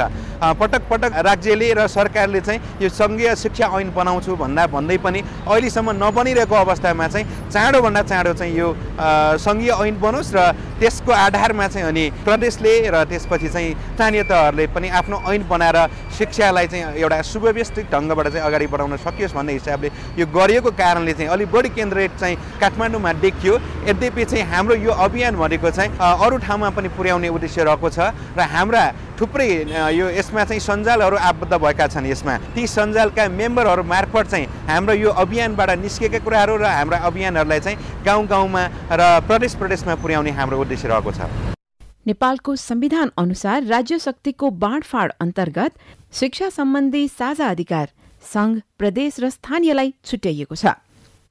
पटक 0.61 0.81
पटक 0.89 1.11
राज्यले 1.25 1.73
र 1.73 1.87
सरकारले 1.87 2.41
चाहिँ 2.41 2.61
यो 2.81 2.89
सङ्घीय 2.89 3.35
शिक्षा 3.35 3.65
ऐन 3.71 3.89
बनाउँछु 3.95 4.35
भन्दा 4.35 4.65
भन्दै 4.67 4.97
पनि 4.97 5.19
अहिलेसम्म 5.43 5.91
नबनिरहेको 5.97 6.55
अवस्थामा 6.55 7.07
चाहिँ 7.07 7.25
चाँडोभन्दा 7.49 8.01
चाँडो 8.03 8.33
चाहिँ 8.33 8.55
यो 8.55 8.69
सङ्घीय 9.37 9.71
ऐन 9.71 9.95
बनोस् 9.99 10.33
र 10.35 10.39
त्यसको 10.81 11.11
आधारमा 11.13 11.67
चाहिँ 11.67 11.87
अनि 11.87 12.05
प्रदेशले 12.25 12.73
र 12.89 13.03
त्यसपछि 13.05 13.49
चाहिँ 13.53 13.73
स्थानीय 13.93 14.23
तहहरूले 14.25 14.65
पनि 14.73 14.87
आफ्नो 14.89 15.17
ऐन 15.29 15.41
बनाएर 15.45 15.77
शिक्षालाई 16.17 16.67
चाहिँ 16.67 16.97
एउटा 16.97 17.21
सुव्यवस्थित 17.21 17.85
ढङ्गबाट 17.93 18.27
चाहिँ 18.33 18.45
अगाडि 18.49 18.67
बढाउन 18.73 18.97
सकियोस् 19.05 19.35
भन्ने 19.37 19.53
हिसाबले 19.53 19.89
यो 20.17 20.25
गरिएको 20.25 20.71
कारणले 20.73 21.13
चाहिँ 21.13 21.29
अलिक 21.29 21.51
बढी 21.51 21.69
केन्द्रित 21.77 22.17
चाहिँ 22.17 22.35
काठमाडौँमा 22.61 23.11
देखियो। 23.21 23.53
यद्यपि 23.87 24.25
चाहिँ 24.25 24.45
हाम्रो 24.49 24.75
यो 24.81 24.91
अभियान 25.05 25.35
भनेको 25.37 25.69
चाहिँ 25.69 25.91
अरू 26.01 26.37
ठाउँमा 26.49 26.69
पनि 26.73 26.89
पुर्याउने 26.97 27.29
उद्देश्य 27.29 27.63
रहेको 27.63 27.89
छ 27.89 28.09
र 28.33 28.41
हाम्रा 28.41 28.83
थुप्रै 29.21 29.47
यो 29.93 30.09
यसमा 30.17 30.43
चाहिँ 30.49 30.59
सञ्जालहरू 30.59 31.17
आबद्ध 31.21 31.53
भएका 31.53 31.87
छन् 31.93 32.09
यसमा। 32.09 32.37
ती 32.57 32.65
सञ्जालका 32.67 33.29
मेम्बरहरू 33.29 33.83
मार्फत 33.85 34.25
चाहिँ 34.33 34.45
हाम्रो 34.65 34.93
यो 34.97 35.09
अभियानबाट 35.13 35.69
निस्केका 35.77 36.19
कुराहरू 36.25 36.57
र 36.57 36.65
हाम्रा 36.65 36.97
अभियानहरूलाई 37.05 37.59
चाहिँ 37.59 37.77
गाउँ 38.01 38.25
गाउँमा 38.25 38.63
र 38.89 39.01
प्रदेश 39.29 39.55
प्रदेशमा 39.61 39.95
पुर्याउने 40.01 40.31
हाम्रो 40.33 40.57
उद्देश्य 40.71 41.11
छ। 41.11 41.29
नेपालको 42.07 42.55
संविधान 42.55 43.11
अनुसार 43.17 43.63
राज्य 43.63 43.99
शक्तिको 43.99 44.49
बाँडफाँड 44.57 45.11
अन्तर्गत 45.21 45.71
शिक्षा 46.13 46.49
सम्बन्धी 46.49 47.07
साझा 47.07 47.47
अधिकार 47.47 47.89
संघ 48.23 48.59
प्रदेश 48.77 49.19
र 49.19 49.29
स्थानीयलाई 49.29 49.93
छुट्याइएको 50.05 50.55
छ। 50.55 50.65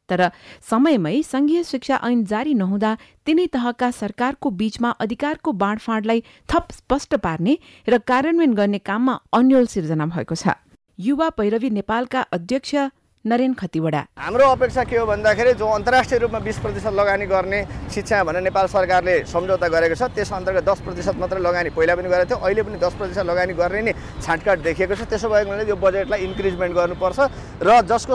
तर 0.09 0.31
समयमै 0.71 1.23
संघीय 1.23 1.63
शिक्षा 1.65 1.97
ऐन 2.05 2.25
जारी 2.25 2.55
नहुँदा 2.55 2.97
तिनै 3.27 3.47
तहका 3.47 3.91
सरकारको 3.91 4.51
बीचमा 4.51 4.91
अधिकारको 5.01 5.53
बाँडफाँडलाई 5.53 6.23
थप 6.49 6.73
स्पष्ट 6.73 7.15
पार्ने 7.17 7.59
र 7.89 7.99
कार्यान्वयन 7.99 8.55
गर्ने 8.55 8.79
काममा 8.79 9.15
अन्यल 9.33 9.67
सिर्जना 9.67 10.07
भएको 10.07 10.35
छ। 10.35 10.55
युवा 10.99 11.29
पैरवी 11.31 11.71
नेपालका 11.71 12.21
अध्यक्ष 12.31 12.75
नरेन 13.25 13.53
खतिवडा। 13.53 14.01
हाम्रो 14.17 14.47
अपेक्षा 14.49 14.85
के 14.85 14.97
हो 14.97 15.05
भन्दाखेरि 15.07 15.53
जो 15.61 15.67
अन्तर्राष्ट्रिय 15.69 16.19
रूपमा 16.21 16.39
बिस 16.41 16.59
प्रतिशत 16.59 16.93
लगानी 16.97 17.27
गर्ने 17.27 17.61
शिक्षा 17.93 18.23
भनेर 18.25 18.43
नेपाल 18.43 18.67
सरकारले 18.67 19.15
सम्झौता 19.29 19.69
गरेको 19.69 19.95
छ 19.95 20.09
त्यस 20.17 20.33
अन्तर्गत 20.33 20.65
दस 20.65 20.81
प्रतिशत 20.81 21.17
मात्रै 21.21 21.41
लगानी 21.41 21.71
पहिला 21.77 21.95
पनि 22.01 22.09
गरेको 22.09 22.29
थियो 22.33 22.39
अहिले 22.41 22.63
पनि 22.65 22.79
दस 22.81 22.95
प्रतिशत 22.97 23.25
लगानी 23.29 23.53
गर्ने 23.61 23.83
नै 23.83 23.93
छाँटकाट 24.25 24.59
देखिएको 24.65 24.95
छ। 24.97 25.03
त्यसो 25.05 25.29
भएको 25.29 25.51
हुनाले 25.53 25.69
यो 25.69 25.77
बजेटलाई 25.77 26.21
इन्क्रिजमेन्ट 26.33 26.73
गर्नुपर्छ 26.75 27.19
र 27.61 27.71
जसको 27.93 28.15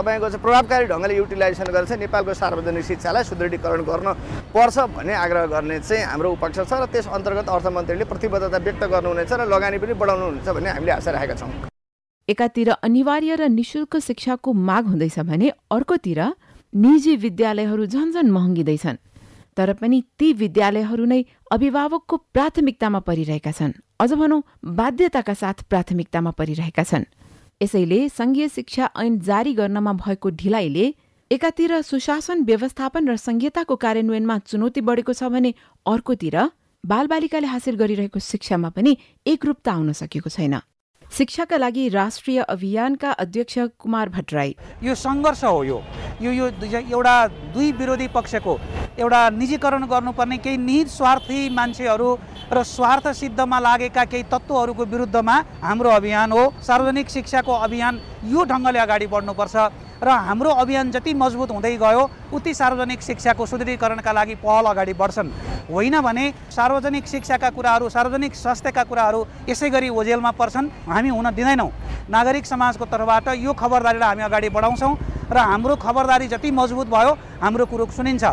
तपाईँको 0.00 0.26
चाहिँ 0.32 0.40
प्रभावकारी 0.40 0.84
ढङ्गले 0.88 1.14
युटिलाइजेसन 1.16 1.68
गरेर 1.68 1.86
चाहिँ 1.92 2.00
नेपालको 2.00 2.32
सार्वजनिक 2.32 2.84
शिक्षालाई 2.88 3.24
सुदृढीकरण 3.28 3.84
गर्न 3.84 4.08
पर्छ 4.56 4.76
भन्ने 4.96 5.12
आग्रह 5.12 5.44
गर्ने 5.52 5.76
चाहिँ 5.84 6.08
हाम्रो 6.08 6.32
उपक्ष 6.40 6.64
छ 6.64 6.72
र 6.80 6.88
त्यस 6.88 7.12
अन्तर्गत 7.20 7.52
अर्थमन्त्रीले 7.52 8.04
प्रतिबद्धता 8.08 8.58
व्यक्त 8.64 8.82
गर्नुहुनेछ 8.96 9.32
र 9.32 9.44
लगानी 9.44 9.76
पनि 9.76 9.92
बढाउनुहुन्छ 9.92 10.48
भन्ने 10.56 10.70
हामीले 10.72 10.92
आशा 10.96 11.10
राखेका 11.12 11.36
छौँ। 11.36 11.71
एकातिर 12.28 12.70
अनिवार्य 12.70 13.34
र 13.36 13.48
निशुल्क 13.48 13.96
शिक्षाको 13.98 14.52
माग 14.52 14.86
हुँदैछ 14.86 15.18
भने 15.20 15.48
अर्कोतिर 15.70 16.20
निजी 16.72 17.16
विद्यालयहरू 17.16 17.86
झन्झन 17.86 18.30
महँगिँदैछन्। 18.30 18.96
तर 19.56 19.72
पनि 19.74 20.02
ती 20.18 20.32
विद्यालयहरू 20.32 21.04
नै 21.04 21.22
अभिभावकको 21.52 22.16
प्राथमिकतामा 22.32 23.00
परिरहेका 23.00 23.52
छन्। 23.52 23.72
अझ 24.00 24.12
भनौँ 24.12 24.42
बाध्यताका 24.64 25.34
साथ 25.34 25.62
प्राथमिकतामा 25.68 26.30
परिरहेका 26.30 26.82
छन्। 26.82 27.04
यसैले 27.62 28.08
संघीय 28.08 28.48
शिक्षा 28.48 28.90
ऐन 28.96 29.18
जारी 29.20 29.52
गर्नमा 29.54 29.92
भएको 29.92 30.30
ढिलाइले 30.30 30.86
एकातिर 31.30 31.80
सुशासन 31.82 32.42
व्यवस्थापन 32.44 33.08
र 33.08 33.16
संहिताको 33.16 33.76
कार्यान्वयनमा 33.76 34.38
चुनौती 34.48 34.80
बढेको 34.80 35.12
छ 35.12 35.28
भने 35.28 35.54
अर्कोतिर 35.86 36.36
बालबालिकाले 36.84 37.46
हासिल 37.46 37.76
गरिरहेको 37.76 38.18
शिक्षामा 38.18 38.68
पनि 38.70 38.96
एकरूपता 39.26 39.72
आउन 39.72 39.92
सकेको 39.92 40.30
छैन। 40.30 40.60
शिक्षाका 41.12 41.56
लागि 41.56 41.88
राष्ट्रिय 41.88 42.40
अभियानका 42.42 43.10
अध्यक्ष 43.20 43.58
कुमार 43.78 44.08
भट्टराई। 44.08 44.54
यो 44.82 44.94
सङ्घर्ष 44.94 45.42
हो 45.44 45.62
यो। 45.64 45.80
यो 46.22 46.32
एउटा 46.32 47.16
दुई 47.52 47.72
विरोधी 47.76 48.06
पक्षको 48.08 48.56
एउटा 48.98 49.20
निजीकरण 49.30 49.84
गर्नुपर्ने 49.92 50.36
केही 50.38 50.56
निहित 50.56 50.88
स्वार्थी 50.88 51.48
मान्छेहरू 51.52 52.16
र 52.52 52.62
स्वार्थ 52.64 53.08
सिद्धमा 53.12 53.58
लागेका 53.60 54.04
केही 54.04 54.22
तत्त्वहरूको 54.32 54.84
विरुद्धमा 54.84 55.36
हाम्रो 55.62 55.90
अभियान 55.90 56.32
हो। 56.32 56.42
सार्वजनिक 56.64 57.10
शिक्षाको 57.10 57.52
अभियान 57.60 58.00
यो 58.32 58.44
ढङ्गले 58.48 58.78
अगाडि 58.78 59.06
बढ्नुपर्छ। 59.06 59.56
र 60.02 60.08
हाम्रो 60.10 60.50
अभियान 60.50 60.90
जति 60.90 61.12
मजबुत 61.14 61.50
हुँदै 61.50 61.76
गयो 61.78 62.02
उति 62.34 62.52
सार्वजनिक 62.54 63.02
शिक्षाको 63.02 63.46
सुदृढीकरणका 63.46 64.12
लागि 64.12 64.34
पहल 64.42 64.66
अगाडि 64.66 64.92
बढ्छन्। 64.98 65.28
होइन 65.70 66.00
भने 66.02 66.24
सार्वजनिक 66.50 67.06
शिक्षाका 67.06 67.50
कुराहरू 67.54 67.88
सार्वजनिक 67.88 68.34
स्वास्थ्यका 68.34 68.82
कुराहरू 68.82 69.20
यसै 69.48 69.70
गरी 69.70 69.88
ओझेलमा 69.88 70.30
पर्छन् 70.34 70.70
हामी 70.90 71.08
हुन 71.08 71.30
दिँदैनौँ। 71.30 71.70
नागरिक 72.10 72.46
समाजको 72.46 72.84
तर्फबाट 72.84 73.28
यो 73.38 73.52
खबरदारीलाई 73.54 74.08
हामी 74.08 74.22
अगाडि 74.26 74.48
बढाउँछौँ 74.50 74.94
र 75.30 75.38
हाम्रो 75.38 75.76
खबरदारी 75.78 76.26
जति 76.28 76.50
मजबुत 76.50 76.88
भयो 76.90 77.12
हाम्रो 77.38 77.66
कुरो 77.70 77.86
सुनिन्छ। 77.94 78.24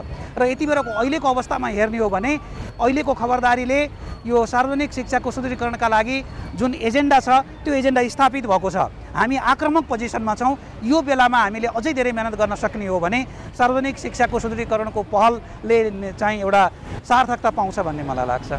र 0.41 0.41
यति 0.49 0.65
बेलाको 0.65 0.89
अहिलेको 0.89 1.27
अवस्थामा 1.29 1.67
हेर्ने 1.69 1.97
हो 2.01 2.09
भने 2.09 2.33
अहिलेको 2.81 3.13
खबरदारीले 3.13 3.79
यो 4.25 4.45
सार्वजनिक 4.45 4.93
शिक्षाको 4.93 5.31
सुदृढीकरणका 5.31 5.87
लागि 5.87 6.17
जुन 6.57 6.73
एजेन्डा 6.81 7.19
छ 7.19 7.29
त्यो 7.61 7.73
एजेन्डा 7.73 8.01
स्थापित 8.09 8.45
भएको 8.49 8.69
छ। 8.73 8.89
हामी 9.15 9.35
आक्रामक 9.35 9.83
पोजिसनमा 9.89 10.35
छौँ। 10.35 10.57
यो 10.83 11.01
बेलामा 11.01 11.37
हामीले 11.37 11.67
अझै 11.69 11.93
धेरै 11.93 12.11
मेहनत 12.11 12.35
गर्न 12.37 12.55
सक्ने 12.55 12.87
हो 12.87 12.99
भने 12.99 13.19
सार्वजनिक 13.57 13.97
शिक्षाको 13.97 14.39
सुदृढीकरणको 14.39 15.01
पहलले 15.09 16.11
चाहिँ 16.13 16.39
एउटा 16.39 16.63
सार्थकता 17.03 17.49
पाउँछ 17.49 17.79
भन्ने 17.79 18.03
मलाई 18.03 18.27
लाग्छ। 18.27 18.51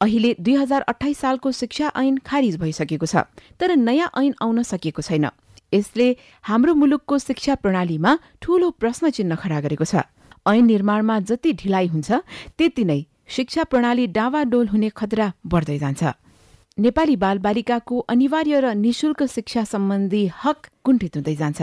अहिले 0.00 0.34
दुई 0.38 0.54
हजार 0.54 0.82
अठाइस 0.88 1.18
सालको 1.18 1.50
शिक्षा 1.52 1.90
ऐन 1.96 2.18
खारिज 2.22 2.56
भइसकेको 2.58 3.06
छ 3.06 3.26
तर 3.60 3.76
नयाँ 3.76 4.10
ऐन 4.14 4.34
आउन 4.42 4.62
सकेको 4.62 5.02
छैन। 5.02 5.26
यसले 5.74 6.06
हाम्रो 6.44 6.74
मुलुकको 6.74 7.18
शिक्षा 7.18 7.54
प्रणालीमा 7.64 8.12
ठूलो 8.42 8.70
प्रश्न 8.78 9.10
चिन्ह 9.10 9.34
खडा 9.36 9.58
गरेको 9.60 9.84
छ। 9.84 10.06
ऐन 10.46 10.64
निर्माणमा 10.64 11.18
जति 11.28 11.52
ढिलाइ 11.60 11.86
हुन्छ 11.92 12.10
त्यति 12.56 12.84
नै 12.84 13.00
शिक्षा 13.28 13.64
प्रणाली 13.64 14.06
डावाडोल 14.14 14.66
हुने 14.68 14.88
खतरा 14.96 15.26
बढ्दै 15.44 15.78
जान्छ। 15.78 16.02
नेपाली 16.78 17.14
बालबालिकाको 17.16 17.96
अनिवार्य 18.08 18.58
र 18.60 18.72
निशुल्क 18.78 19.22
शिक्षा 19.26 19.62
सम्बन्धी 19.66 20.20
हक 20.42 20.66
कुण्ठित 20.84 21.16
हुँदै 21.16 21.34
जान्छ। 21.34 21.60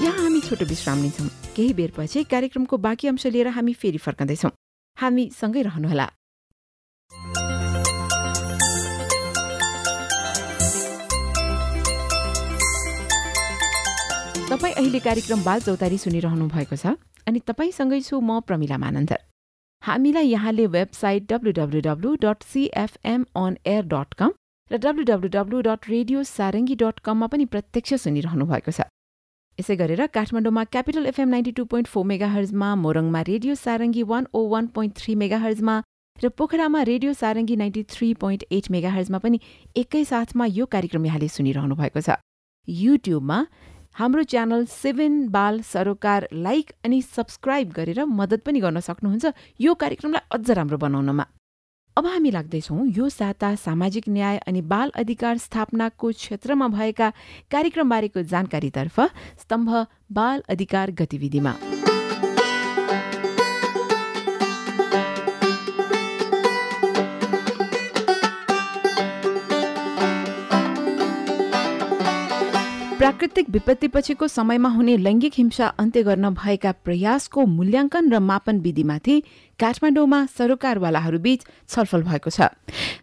यहाँ 0.00 0.22
हामी 0.22 0.40
छोटो 0.40 0.64
विश्राम 0.64 1.02
लिन्छौँ 1.02 1.28
केही 1.56 1.72
बेरपछि 1.74 2.22
कार्यक्रमको 2.32 2.76
बाँकी 2.86 3.08
अंश 3.08 3.26
लिएर 3.36 3.48
हामी 3.52 3.72
फेरि 3.74 3.98
फर्कँदैछौँ। 4.00 4.50
हामी 4.96 5.24
सँगै 5.36 5.62
रहनुहोला। 5.68 6.06
तपाईँ 14.48 14.74
अहिले 14.74 14.98
कार्यक्रम 15.04 15.44
बाल 15.44 15.60
चौतारी 15.60 15.98
सुनिरहनु 15.98 16.48
भएको 16.48 16.76
छ? 16.76 16.96
अनि 17.26 17.40
तपाईँसँगै 17.46 18.00
छु 18.00 18.20
म 18.20 18.40
प्रमिला 18.46 18.76
मानन्दर। 18.78 19.20
हामीलाई 19.82 20.26
यहाँले 20.26 20.66
website 20.74 21.22
W W W 21.30 22.10
dot 22.24 22.42
CFM 22.52 23.24
on 23.36 23.56
air 23.66 23.84
dot 23.94 24.14
com 24.14 24.30
र 24.70 24.76
W W W 24.84 25.60
dot 25.66 25.88
radio 25.88 26.22
Sarangi 26.22 26.74
dot 26.82 26.98
कममा 27.06 27.26
पनि 27.32 27.44
प्रत्यक्ष 27.54 27.94
सुनिरहनु 28.04 28.46
भएको 28.46 28.70
छ। 28.70 28.86
यसै 29.58 29.76
गरेर 29.76 30.06
काठमाडौँमा 30.14 30.64
Capital 30.72 31.06
FM 31.06 31.28
ninety 31.28 31.52
two 31.58 31.64
point 31.72 31.88
four 31.88 32.04
mega 32.06 32.28
हर्जमा 32.30 32.68
मोरङमा 32.84 33.20
radio 33.28 33.54
Sarangi 33.56 34.02
one 34.10 34.26
O 34.34 34.40
one 34.54 34.66
point 34.74 34.96
three 34.96 35.14
mega 35.22 35.38
हर्जमा 35.44 35.76
र 36.16 36.28
पोखरामा 36.38 36.82
radio 36.88 37.12
Sarangi 37.12 37.56
ninety 37.62 37.82
three 37.92 38.08
point 38.22 38.44
eight 38.52 38.70
mega 38.70 38.90
हर्जमा 38.96 39.18
पनि 39.24 39.40
एकैसाथमा 39.76 40.46
यो 40.58 40.66
कार्यक्रम 40.74 41.06
यहाँले 41.06 41.28
सुनिरहनु 41.28 41.74
भएको 41.76 42.00
छ। 42.00 42.18
युट्युबमा 42.68 43.38
हाम्रो 43.96 44.22
च्यानल 44.22 44.64
सेभेन 44.68 45.14
बाल 45.28 45.60
सरोकार 45.64 46.26
लाइक 46.34 46.72
अनि 46.84 47.00
सब्सक्राइब 47.02 47.70
गरेर 47.72 48.04
मद्दत 48.04 48.42
पनि 48.46 48.60
गर्न 48.60 48.80
सक्नुहुन्छ 48.80 49.32
यो 49.60 49.74
कार्यक्रमलाई 49.74 50.28
अझ 50.36 50.50
राम्रो 50.50 50.78
बनाउनमा। 50.78 51.24
अब 51.96 52.06
हामी 52.06 52.30
लाग्दैछौँ 52.30 52.86
यो 52.88 53.08
साता 53.08 53.54
सामाजिक 53.56 54.08
न्याय 54.08 54.38
अनि 54.46 54.60
बाल 54.68 54.92
अधिकार 54.96 55.38
स्थापनाको 55.38 56.12
क्षेत्रमा 56.12 56.68
भएका 56.68 57.10
कार्यक्रमबारेको 57.50 58.22
जानकारीतर्फ 58.34 59.00
स्तम्भ 59.40 59.86
बाल 60.12 60.42
अधिकार 60.48 60.90
गतिविधिमा। 60.92 61.54
प्राकृतिक 73.06 73.46
विपत्तिपछिको 73.54 74.26
समयमा 74.28 74.68
हुने 74.68 74.96
लैङ्गिक 74.98 75.32
हिंसा 75.36 75.66
अन्त्य 75.78 76.02
गर्न 76.02 76.30
भएका 76.34 76.70
प्रयासको 76.86 77.44
मूल्याङ्कन 77.46 78.10
र 78.12 78.18
मापन 78.20 78.58
विधिमाथि 78.60 79.14
काठमाडौँमा 79.62 80.18
सरोकारवालाहरूबीच 80.26 81.40
छलफल 81.70 82.02
भएको 82.02 82.30
छ। 82.30 82.50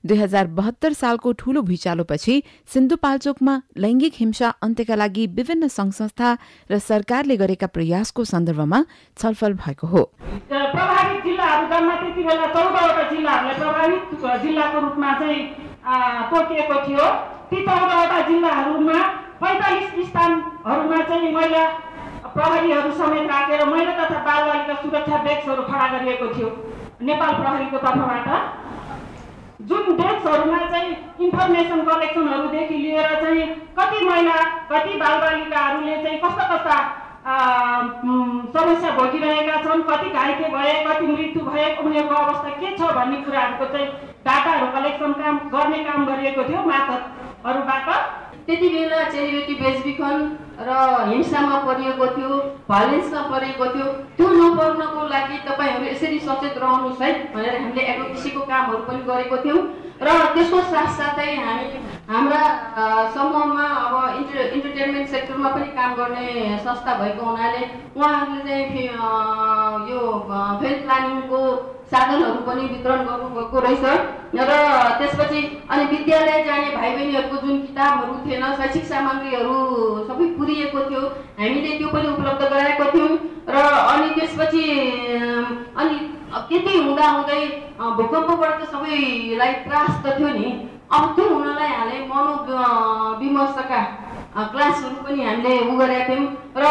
दुई 0.04 0.18
हजार 0.18 0.48
बहत्तर 0.60 0.94
सालको 0.94 1.32
ठूलो 1.40 1.62
भुइँचालोपछि 1.64 2.36
सिन्धुपाल्चोकमा 2.74 3.56
लैङ्गिक 3.80 4.14
हिंसा 4.20 4.50
अन्त्यका 4.60 4.96
लागि 5.00 5.24
विभिन्न 5.40 5.72
सङ्घ 5.72 5.92
संस्था 5.96 6.36
र 6.68 6.84
सरकारले 6.84 7.40
गरेका 7.40 7.68
प्रयासको 7.72 8.28
सन्दर्भमा 8.28 8.84
छलफल 9.18 9.54
भएको 9.56 9.88
हो। 9.88 10.04
तोकिएको 16.28 16.78
थियो। 16.84 17.06
ती 17.50 17.58
चौधवटा 17.66 18.20
जिल्लाहरूमा 18.28 19.00
पैँतालिस 19.42 20.08
स्थानहरूमा 20.10 21.00
चाहिँ 21.10 21.32
महिला 21.36 21.64
प्रहरीहरू 22.36 22.92
समेत 23.00 23.30
राखेर 23.32 23.66
महिला 23.66 23.94
तथा 23.98 24.20
बालबालिका 24.28 24.76
सुरक्षा 24.82 25.18
डेस्कहरू 25.24 25.64
खडा 25.64 25.88
गरिएको 25.94 26.28
थियो। 26.36 26.50
नेपाल 27.08 27.34
प्रहरीको 27.42 27.78
तर्फबाट। 27.78 28.28
जुन 29.70 29.84
डेस्कहरूमा 29.98 30.60
चाहिँ 30.72 30.92
इन्फर्मेसन 31.26 31.82
कलेक्सनहरूदेखि 31.86 32.78
लिएर 32.78 33.10
चाहिँ 33.22 33.46
कति 33.80 34.06
महिला 34.06 34.38
कति 34.72 34.98
बालबालिकाहरूले 35.04 35.96
चाहिँ 36.04 36.20
कस्ता 36.26 36.46
कस्ता 36.54 36.78
समस्या 38.56 38.92
भोगिरहेका 38.98 39.58
छन् 39.64 39.84
कति 39.90 40.10
घाइते 40.10 40.50
भए 40.56 40.74
कति 40.88 41.06
मृत्यु 41.08 41.42
भए 41.44 41.68
उनीहरूको 41.84 42.16
अवस्था 42.16 42.50
के 42.60 42.76
छ 42.78 42.92
भन्ने 42.98 43.18
कुराहरूको 43.24 43.66
चाहिँ 43.74 43.88
डाटाहरू 44.26 44.68
कलेक्सन 44.76 45.14
काम 45.22 45.38
गर्ने 45.54 45.80
काम 45.84 46.06
गरिएको 46.06 46.44
थियो 46.50 46.66
मातहतहरूबाट। 46.68 47.88
त्यति 48.48 48.68
बेला 48.70 49.04
चेलीबेटी 49.10 49.54
बेचबिखन 49.64 50.18
र 50.68 50.72
हिंसामा 51.10 51.58
परिएको 51.68 52.08
थियो 52.16 52.38
भाइलेन्समा 52.70 53.22
परेको 53.32 53.66
थियो 53.74 53.88
त्यो 54.18 54.28
नपर्नको 54.40 55.08
लागि 55.14 55.38
तपाईँहरू 55.48 55.86
यसरी 55.86 56.20
सचेत 56.28 56.58
रहनुहोस् 56.64 57.02
है 57.02 57.12
भनेर 57.34 57.56
हामीले 57.62 57.82
एडभोकेसीको 57.92 58.42
कामहरू 58.52 58.82
पनि 58.88 59.02
गरेको 59.10 59.38
थियौँ। 59.46 59.62
र 60.04 60.08
त्यसको 60.36 60.60
साथसाथै 60.74 61.32
हामी 61.40 61.68
हाम्रा 62.12 62.44
समूहमा 63.16 63.66
अब 63.84 63.94
इन्टर 64.20 64.40
इन्टरटेनमेन्ट 64.56 65.08
सेक्टरमा 65.10 65.50
पनि 65.56 65.68
काम 65.78 65.94
गर्ने 66.00 66.28
संस्था 66.66 66.94
भएको 67.02 67.26
हुनाले 67.26 67.62
उहाँहरूले 67.96 68.42
चाहिँ 68.44 68.88
यो 69.92 70.00
फिल्म 70.62 70.80
प्लानिङको 70.84 71.42
साधनहरू 71.94 72.42
पनि 72.48 72.64
वितरण 72.74 73.00
गर्नुभएको 73.08 73.60
रहेछ। 73.66 73.86
र 74.34 74.52
त्यसपछि 75.00 75.42
अनि 75.72 75.84
विद्यालय 75.92 76.44
जाने 76.44 76.70
भाइ 76.76 76.90
बहिनीहरूको 76.96 77.38
जुन 77.46 77.58
किताबहरू 77.66 78.14
थिएन 78.26 78.44
शैक्षिक 78.60 78.86
सामग्रीहरू 78.92 79.56
सबै 80.08 80.26
पुरिएको 80.38 80.80
थियो 80.90 81.04
हामीले 81.40 81.72
त्यो 81.78 81.88
पनि 81.94 82.08
उपलब्ध 82.14 82.42
गराएको 82.54 82.86
थियौँ। 82.94 83.12
र 83.54 83.56
अनि 83.94 84.10
त्यसपछि 84.18 84.64
अनि 85.82 85.96
त्यति 86.50 86.74
हुँदा 86.78 87.08
हुँदै 87.16 87.42
भूकम्पबाट 87.98 88.54
त 88.62 88.70
सबैलाई 88.74 89.54
त्रास 89.66 89.92
त 90.04 90.18
थियो 90.18 90.30
नि। 90.38 90.48
अब 90.94 91.04
त्यो 91.16 91.26
हुनलाई 91.30 91.72
हाले 91.78 91.98
मनो 92.10 92.34
विमर्शका 93.22 93.82
क्लासहरू 94.52 94.98
पनि 95.06 95.22
हामीले 95.26 95.54
उ 95.70 95.78
गरेका 95.78 96.04
थियौँ। 96.10 96.28
र 96.58 96.66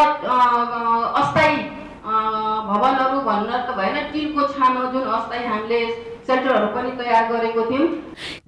अस्थायी 1.21 1.55
भवनहरू 2.03 3.19
भन्न 3.27 3.51
त 3.63 3.69
भएन 3.79 3.97
टिनको 4.11 4.41
छानो 4.53 4.81
जुन 4.91 5.03
अस्थायी 5.17 5.45
हामीले 5.47 5.79
सेन्टरहरू 6.27 6.67
पनि 6.75 6.91
तयार 6.99 7.23
गरेको 7.31 7.61
थियौँ। 7.69 7.87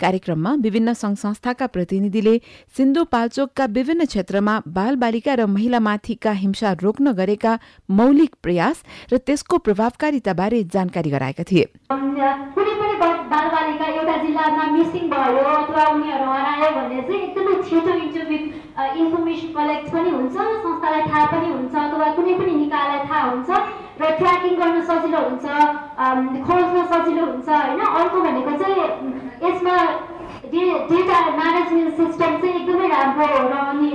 कार्यक्रममा 0.01 0.51
विभिन्न 0.65 0.93
सङ्घ 0.93 1.17
संस्थाका 1.17 1.67
प्रतिनिधिले 1.75 2.35
सिन्धुपाल्चोकका 2.77 3.65
विभिन्न 3.77 4.05
क्षेत्रमा 4.11 4.53
बालबालिका 4.77 5.33
र 5.35 5.45
महिलामाथिका 5.55 6.31
हिंसा 6.43 6.69
रोक्न 6.83 7.11
गरेका 7.15 7.53
मौलिक 7.89 8.31
प्रयास 8.43 8.77
र 9.11 9.17
त्यसको 9.23 9.55
प्रभावकारिताबारे 9.67 10.59
जानकारी 10.75 11.09
गराएका 11.15 11.43
थिए। 11.51 11.65
कुनै 11.89 12.73
पनि 12.79 12.95
बालबालिका 13.31 13.85
एउटा 13.87 14.15
जिल्लामा 14.23 14.63
मिसिङ 14.75 15.03
भयो 15.11 15.43
अथवा 15.55 15.83
उनीहरू 15.95 16.24
हरायो 16.24 16.24
भने 16.24 16.24
चाहिँ 17.07 17.21
एकदमै 17.21 17.55
छिटो 17.69 17.93
इन्टरभ्यू 18.05 18.39
इन्फर्मेसन 19.03 19.53
कलेक्ट 19.57 19.91
पनि 19.93 20.09
हुन्छ 20.17 20.35
संस्थालाई 20.35 21.01
थाहा 21.11 21.25
पनि 21.33 21.51
हुन्छ 21.53 21.75
अथवा 21.83 22.11
कुनै 22.17 22.33
पनि 22.41 22.55
निकायलाई 22.63 23.05
थाहा 23.11 23.21
हुन्छ 23.29 23.49
र 24.01 24.11
ट्र्याकिङ 24.19 24.55
गर्न 24.61 24.81
सजिलो 24.89 25.19
हुन्छ 25.27 25.45
खोज्न 26.47 26.83
सजिलो 26.93 27.25
हुन्छ 27.25 27.49
होइन? 27.49 27.79
अर्को 27.99 28.21
भनेको 28.25 28.57
चाहिँ 28.63 28.83
यसमा 29.45 29.75
डे 30.53 30.65
डेटा 30.89 31.19
म्यानेजमेन्ट 31.37 31.95
सिस्टम 32.01 32.37
चाहिँ 32.41 32.55
एकदमै 32.59 32.87
राम्रो 32.95 33.25
रहने 33.53 33.89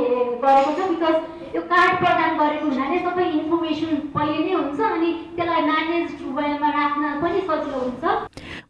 गरेको 0.44 0.72
छ 0.78 0.88
बिकज 0.90 1.14
यो 1.54 1.60
कार्ड 1.70 1.94
प्रदान 1.98 2.36
गरेको 2.38 2.66
हुनाले 2.66 2.98
सबै 3.04 3.22
इन्फर्मेसन 3.28 3.94
पहिले 4.14 4.42
नै 4.42 4.52
हुन्छ 4.54 4.80
अनि 4.88 5.08
त्यसलाई 5.36 5.62
म्यानेज 5.68 6.10
वेमा 6.36 6.68
राख्न 6.74 7.08
पनि 7.22 7.40
सजिलो 7.48 7.78
हुन्छ। 7.78 8.02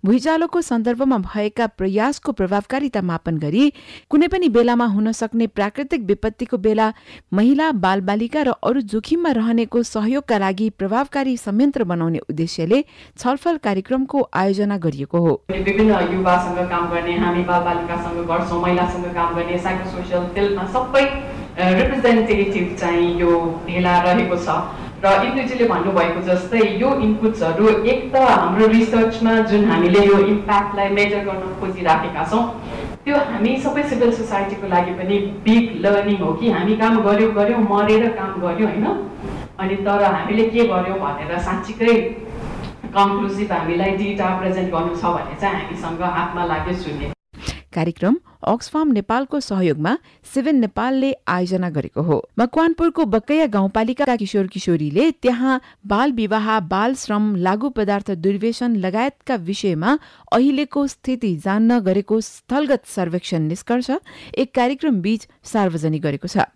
भुइँचालोको 0.06 0.60
सन्दर्भमा 0.68 1.18
भएका 1.26 1.66
प्रयासको 1.80 2.32
प्रभावकारिता 2.38 3.02
मापन 3.10 3.38
गरी 3.42 3.64
कुनै 4.10 4.28
पनि 4.34 4.48
बेलामा 4.54 4.86
हुन 4.94 5.12
सक्ने 5.18 5.46
प्राकृतिक 5.58 6.06
विपत्तिको 6.10 6.56
बेला 6.66 6.86
महिला 7.40 7.66
बालबालिका 7.84 8.44
र 8.48 8.54
अरू 8.70 8.80
जोखिममा 8.92 9.32
रहनेको 9.40 9.82
सहयोगका 9.90 10.38
लागि 10.44 10.70
प्रभावकारी 10.80 11.36
संयन्त्र 11.36 11.84
बनाउने 11.92 12.24
उद्देश्यले 12.30 12.78
छलफल 13.18 13.60
कार्यक्रमको 13.68 14.24
आयोजना 14.44 14.78
गरिएको 14.86 15.18
हो। 15.26 15.34
विभिन्न 15.50 16.00
युवासँग 16.14 16.64
काम 16.72 16.88
गर्ने 16.94 17.18
हामी 17.26 17.44
बालबालिकासँग 17.52 18.24
गर्छौँ 18.32 18.62
महिलासँग 18.62 19.06
काम 19.20 19.36
गर्ने 19.36 19.58
साइको 19.68 19.90
सोसियल 19.90 20.26
फिल्डमा 20.34 20.66
सबै 20.78 21.04
रिप्रेजेन्टेटिभ 21.78 22.76
चाहिँ 22.80 23.08
यो 23.20 23.40
भेला 23.66 23.94
रहेको 24.02 24.36
छ। 24.36 24.60
र 25.04 25.10
इन्द्रजीले 25.26 25.66
भन्नुभएको 25.68 26.20
जस्तै 26.22 26.62
यो 26.80 26.88
इनपुट्सहरू 27.04 27.68
एक 27.68 28.00
त 28.12 28.22
हाम्रो 28.30 28.66
रिसर्चमा 28.72 29.34
जुन 29.50 29.64
हामीले 29.70 30.04
यो 30.06 30.18
इम्प्याक्टलाई 30.32 30.88
मेजर 30.98 31.24
गर्न 31.28 31.54
खोजिराखेका 31.60 32.24
छौँ 32.32 32.42
त्यो 33.04 33.16
हामी 33.30 33.56
सबै 33.66 33.82
सिभिल 33.90 34.12
सोसाइटीको 34.16 34.66
लागि 34.72 34.92
पनि 34.98 35.18
बिग 35.44 35.64
लर्निङ 35.84 36.18
हो 36.24 36.32
कि 36.40 36.50
हामी 36.56 36.76
काम 36.82 37.00
गऱ्यौँ 37.06 37.32
गऱ्यौँ 37.38 37.62
मरेर 37.70 38.08
काम 38.18 38.32
गऱ्यौँ 38.42 38.68
होइन? 38.70 38.86
अनि 39.60 39.76
तर 39.86 40.04
हामीले 40.04 40.44
के 40.50 40.66
गर्यौँ 40.72 40.98
भनेर 41.00 41.38
साँच्चीकै 41.46 41.96
कन्क्लुसिभ 42.96 43.52
हामीलाई 43.52 43.96
डेटा 44.02 44.28
प्रेजेन्ट 44.38 44.72
गर्नु 44.74 44.94
छ 44.96 45.14
भने 45.16 45.40
चाहिँ 45.40 45.56
हामीसँग 45.60 46.02
हातमा 46.18 46.44
लाग्यो 46.52 46.74
सुन्ने 46.84 47.08
कार्यक्रम 47.72 48.16
अक्सफार्म 48.42 48.92
नेपालको 48.92 49.40
सहयोगमा 49.40 49.96
सिभेन 50.34 50.56
नेपालले 50.56 51.12
आयोजना 51.28 51.68
गरेको 51.70 52.02
हो। 52.02 52.16
मकवानपुरको 52.38 53.04
बकैया 53.06 53.46
गाउँपालिकाका 53.46 54.16
किशोर 54.16 54.46
किशोरीले 54.46 55.10
त्यहाँ 55.12 55.60
बाल 55.86 56.12
विवाह 56.12 56.48
बाल 56.60 56.94
श्रम 56.94 57.34
लागू 57.36 57.68
पदार्थ 57.70 58.10
दुर्व्यसन 58.18 58.76
लगायतका 58.76 59.34
विषयमा 59.44 59.98
अहिलेको 60.32 60.86
स्थिति 60.86 61.34
जान्न 61.36 61.78
गरेको 61.80 62.20
स्थलगत 62.20 62.86
सर्वेक्षण 62.86 63.42
निष्कर्ष 63.42 63.90
एक 64.34 64.54
कार्यक्रम 64.54 65.00
बीच 65.00 65.28
सार्वजनिक 65.44 66.02
गरेको 66.02 66.28
छ। 66.28 66.48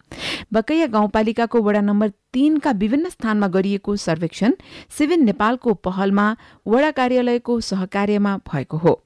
बकैया 0.52 0.86
गाउँपालिकाको 0.88 1.62
वडा 1.62 1.80
नम्बर 1.80 2.12
तीनका 2.32 2.70
विभिन्न 2.72 3.08
स्थानमा 3.08 3.48
गरिएको 3.48 3.96
सर्वेक्षण 3.96 4.52
सिभिन 4.98 5.24
नेपालको 5.24 5.74
पहलमा 5.86 6.26
वडा 6.66 6.90
कार्यालयको 6.90 7.60
सहकार्यमा 7.62 8.36
भएको 8.48 8.76
हो। 8.76 9.00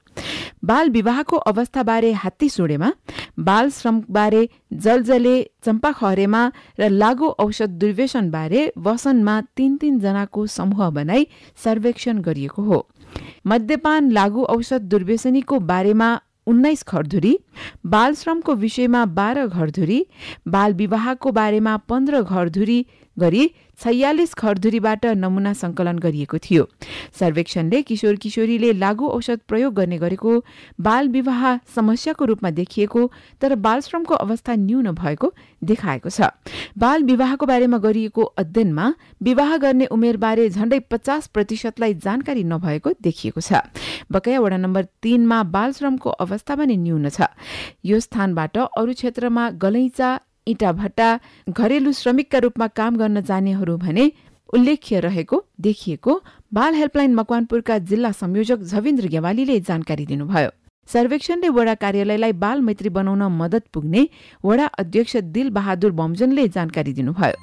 बाल 0.63 0.89
विवाहको 0.89 1.37
अवस्थाबारे 1.49 2.11
हात्ती 2.13 2.49
सुडेमा 2.49 2.91
बाल 3.39 3.69
श्रमबारे 3.69 4.47
जलजले 4.73 5.35
चम्पाखरेमा 5.65 6.41
र 6.79 6.89
लागु 6.91 7.27
औषध 7.39 7.77
दुर्व्यसनबारे 7.79 8.71
वसनमा 8.77 9.41
तीन 9.55 9.75
तीनजनाको 9.77 10.45
समूह 10.47 10.89
बनाई 10.89 11.27
सर्वेक्षण 11.63 12.21
गरिएको 12.21 12.61
हो। 12.61 12.87
मद्यपान 13.47 14.11
लागु 14.11 14.43
औषध 14.55 14.89
दुर्व्यसनीको 14.91 15.59
बारेमा 15.71 16.09
उन्नाइस 16.47 16.83
घरधुरी 16.89 17.37
बाल 17.85 18.13
श्रमको 18.15 18.53
विषयमा 18.55 19.05
बाह्र 19.17 19.45
घरधुरी 19.47 20.05
बाल 20.47 20.73
विवाहको 20.73 21.31
बारेमा 21.31 21.75
पन्ध्र 21.89 22.21
घरधुरी 22.21 22.85
गरी 23.17 23.49
छयालिस 23.79 24.35
घरधुरीबाट 24.35 25.05
नमुना 25.17 25.53
संकलन 25.53 25.99
गरिएको 25.99 26.37
थियो। 26.39 26.67
सर्वेक्षणले 27.19 27.81
किशोर 27.81 28.15
किशोरीले 28.15 28.71
लागू 28.73 29.07
औषध 29.09 29.39
प्रयोग 29.47 29.73
गर्ने 29.73 29.97
गरेको 29.97 30.31
बाल 30.81 31.07
विवाह 31.09 31.55
समस्याको 31.75 32.25
रूपमा 32.25 32.49
देखिएको 32.51 33.01
तर 33.41 33.55
बाल 33.57 33.81
श्रमको 33.81 34.15
अवस्था 34.15 34.55
न्यून 34.57 34.91
भएको 34.91 35.31
देखाएको 35.63 36.09
छ। 36.09 36.29
बाल 36.77 37.03
विवाहको 37.03 37.45
बारेमा 37.45 37.77
गरिएको 37.79 38.23
अध्ययनमा 38.37 38.93
विवाह 39.23 39.57
गर्ने 39.57 39.85
उमेरबारे 39.87 40.49
झण्डै 40.49 40.79
पचास 40.91 41.27
प्रतिशतलाई 41.27 41.93
जानकारी 41.95 42.43
नभएको 42.43 42.93
देखिएको 43.01 43.41
छ। 43.41 43.63
बकैया 44.11 44.39
वडा 44.39 44.57
नम्बर 44.57 44.87
तीनमा 45.03 45.43
बाल 45.49 45.71
श्रमको 45.73 46.09
अवस्था 46.19 46.55
पनि 46.55 46.77
न्यून 46.77 47.09
छ। 47.09 47.31
यो 47.85 47.99
स्थानबाट 47.99 48.57
अरू 48.57 48.93
क्षेत्रमा 48.93 49.49
गलैँचा 49.61 50.19
इँटा 50.49 50.71
भट्टा 50.71 51.09
घरेलु 51.49 51.91
श्रमिकका 51.93 52.39
रूपमा 52.39 52.67
काम 52.79 52.97
गर्न 52.97 53.21
जानेहरू 53.21 53.77
भने 53.77 54.11
उल्लेख्य 54.53 54.99
रहेको 54.99 55.43
देखिएको 55.61 56.21
बाल 56.53 56.73
हेल्पलाइन 56.75 57.15
मकवानपुरका 57.15 57.77
जिल्ला 57.89 58.11
संयोजक 58.13 58.63
झविन्द्र 58.63 59.07
गेवालीले 59.07 59.59
जानकारी 59.61 60.05
दिनुभयो। 60.05 60.49
सर्वेक्षणले 60.89 61.49
वडा 61.49 61.73
कार्यालयलाई 61.83 62.31
बाल 62.41 62.61
मैत्री 62.61 62.89
बनाउन 62.89 63.21
मदत 63.37 63.63
पुग्ने 63.73 64.07
वडा 64.45 64.65
अध्यक्ष 64.79 65.15
दिल 65.35 65.49
बहादुर 65.51 65.91
बमजनले 66.01 66.47
जानकारी 66.49 66.93
दिनुभयो। 66.93 67.37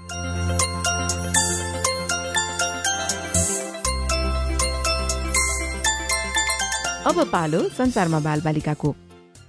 अब 7.09 7.25
पालो 7.33 7.59
संसारमा 7.79 8.19
बालबालिकाको 8.21 8.95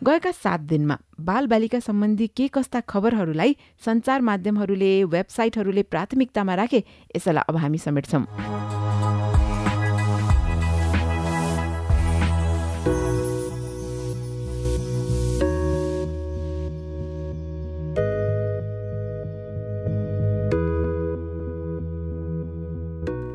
गएका 0.04 0.32
सात 0.32 0.60
दिनमा 0.60 0.98
बालबालिका 1.20 1.80
सम्बन्धी 1.80 2.28
के 2.28 2.48
कस्ता 2.48 2.80
खबरहरूलाई 2.80 3.56
सञ्चार 3.86 4.22
माध्यमहरूले 4.22 4.92
वेबसाइटहरूले 5.04 5.84
प्राथमिकतामा 5.84 6.56
राखे 6.56 6.84
यसैलाई 7.16 7.44
अब 7.50 7.56
हामी 7.58 7.78
समेट्छौँ। 7.78 8.26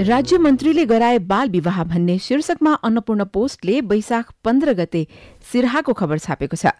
राज्य 0.03 0.38
मन्त्रीले 0.38 0.85
गराए 0.87 1.19
बाल 1.21 1.49
विवाह 1.49 1.83
भन्ने 1.85 2.19
शीर्षकमा 2.19 2.73
अन्नपूर्ण 2.85 3.25
पोस्टले 3.25 3.81
वैशाख 3.83 4.33
पन्ध्र 4.45 4.73
गते 4.75 5.07
सिराहाको 5.53 5.93
खबर 5.93 6.19
छापेको 6.19 6.57
छ। 6.57 6.73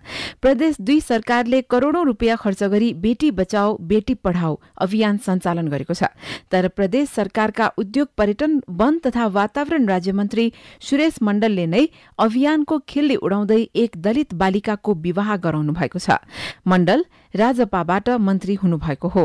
प्रदेश 0.43 0.77
दुई 0.81 1.01
सरकारले 1.01 1.61
करोड़ौं 1.65 2.05
रूपियाँ 2.07 2.37
खर्च 2.37 2.63
गरी 2.65 2.93
बेटी 2.97 3.31
बचाओ 3.31 3.77
बेटी 3.83 4.15
पढ़ाओ 4.17 4.59
अभियान 4.79 5.17
सञ्चालन 5.19 5.69
गरेको 5.69 5.95
छ। 5.95 6.11
तर 6.51 6.69
प्रदेश 6.69 7.09
सरकारका 7.11 7.71
उद्योग 7.79 8.09
पर्यटन 8.19 8.61
वन 8.73 8.99
तथा 9.07 9.27
वातावरण 9.29 9.87
राज्यमन्त्री 9.89 10.53
सुरेश 10.83 11.23
मण्डलले 11.23 11.67
नै 11.67 11.87
अभियानको 12.19 12.79
खिल्ली 12.89 13.17
उडाउँदै 13.23 13.61
एक 13.77 14.03
दलित 14.03 14.35
बालिकाको 14.35 14.95
विवाह 15.01 15.37
गराउनु 15.39 15.73
भएको 15.73 15.99
छ। 15.99 16.19
मण्डल 16.67 17.05
राजपाबाट 17.35 18.09
मन्त्री 18.21 18.55
हुनुभएको 18.55 19.09
हो। 19.09 19.25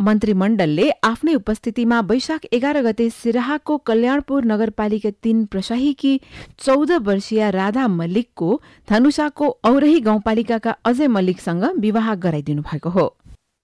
मन्त्रीमण्डलले 0.00 0.88
आफ्नै 1.02 1.34
उपस्थितिमा 1.34 2.00
वैशाख 2.08 2.44
एघार 2.52 2.80
गते 2.82 3.08
सिराहाको 3.10 3.76
कल्याणपुर 3.86 4.44
नगरपालिका 4.44 5.10
तीन 5.24 5.44
प्रशाहीकी 5.52 6.12
चौध 6.64 6.90
वर्षीय 7.06 7.50
राधा 7.50 7.86
मल्लिकको 7.90 8.48
धनुषाको 8.88 9.48
औरही 9.64 10.00
गाउँपालिकाका 10.00 10.74
अजय 10.84 11.06
मल्लिकसँग 11.08 11.64
विवाह 11.78 12.14
गराइदिनु 12.24 12.62
भएको 12.62 12.90
हो। 12.90 13.06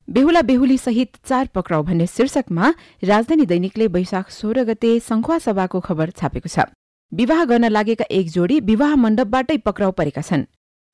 बेहुला 0.09 0.43
बेहुली 0.43 0.77
सहित 0.79 1.17
चार 1.25 1.49
पक्राउ 1.55 1.83
भन्ने 1.83 2.07
शीर्षकमा 2.07 2.73
राजधानी 3.05 3.47
दैनिकले 3.47 3.87
वैशाख 3.89 4.31
सोह्र 4.31 4.65
गते 4.65 4.99
संखुवा 5.01 5.39
सभाको 5.39 5.81
खबर 5.81 6.11
छापेको 6.11 6.49
छ। 6.49 6.65
विवाह 7.13 7.45
गर्न 7.45 7.69
लागेका 7.69 8.05
एक 8.11 8.31
जोडी 8.31 8.59
विवाह 8.71 8.95
मण्डपबाटै 8.97 9.57
पक्राउ 9.67 9.93
परेका 9.93 10.23
छन्। 10.23 10.49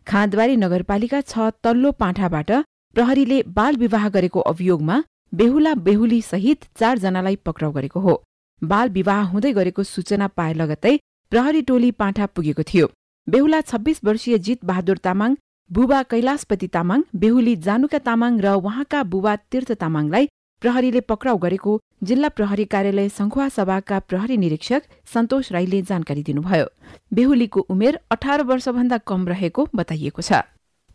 खाँदबारी 0.07 0.57
नगरपालिका 0.57 1.21
छ 1.23 1.53
तल्लो 1.65 1.93
पाँठाबाट 2.03 2.51
प्रहरीले 2.97 3.43
बाल 3.55 3.77
विवाह 3.77 4.09
गरेको 4.09 4.41
अभियोगमा 4.53 4.97
बेहुला 5.33 5.75
बेहुली 5.77 6.21
सहित 6.23 6.65
चारजनालाई 6.79 7.37
पक्राउ 7.47 7.73
गरेको 7.73 8.01
हो। 8.01 8.23
बाल 8.63 8.89
विवाह 8.91 9.23
हुँदै 9.31 9.53
गरेको 9.53 9.83
सूचना 9.85 10.27
पाए 10.29 10.55
लगत्तै 10.55 10.97
प्रहरी 11.33 11.63
टोली 11.63 11.91
पाँठा 11.93 12.27
पुगेको 12.27 12.63
थियो। 12.63 12.87
बेहुला 13.27 13.61
छब्बीस 13.63 14.01
वर्षीय 14.05 14.39
जित 14.39 14.65
बहादुर 14.65 14.99
तामाङ 14.99 15.37
बुबा 15.71 16.03
कैलाशपति 16.03 16.69
तामाङ 16.69 17.03
बेहुली 17.15 17.55
जानुका 17.67 17.99
तामाङ 18.01 18.41
र 18.41 18.55
उहाँका 18.57 19.03
बुबा 19.05 19.37
तीर्थ 19.51 19.73
तामाङलाई 19.83 20.29
प्रहरीले 20.63 21.01
पक्राउ 21.07 21.37
गरेको 21.39 21.79
जिल्ला 22.03 22.29
प्रहरी 22.29 22.65
कार्यालय 22.65 23.09
संखुवा 23.09 23.49
सभाका 23.49 23.99
प्रहरी 24.09 24.37
निरीक्षक 24.37 24.83
सन्तोष 25.13 25.53
राईले 25.53 25.83
जानकारी 25.83 26.23
दिनुभयो। 26.23 26.67
बेहुलीको 27.15 27.61
उमेर 27.71 27.99
अठार 28.11 28.43
वर्षभन्दा 28.43 28.99
कम 29.07 29.29
रहेको 29.29 29.69
बताइएको 29.75 30.23
छ। 30.23 30.33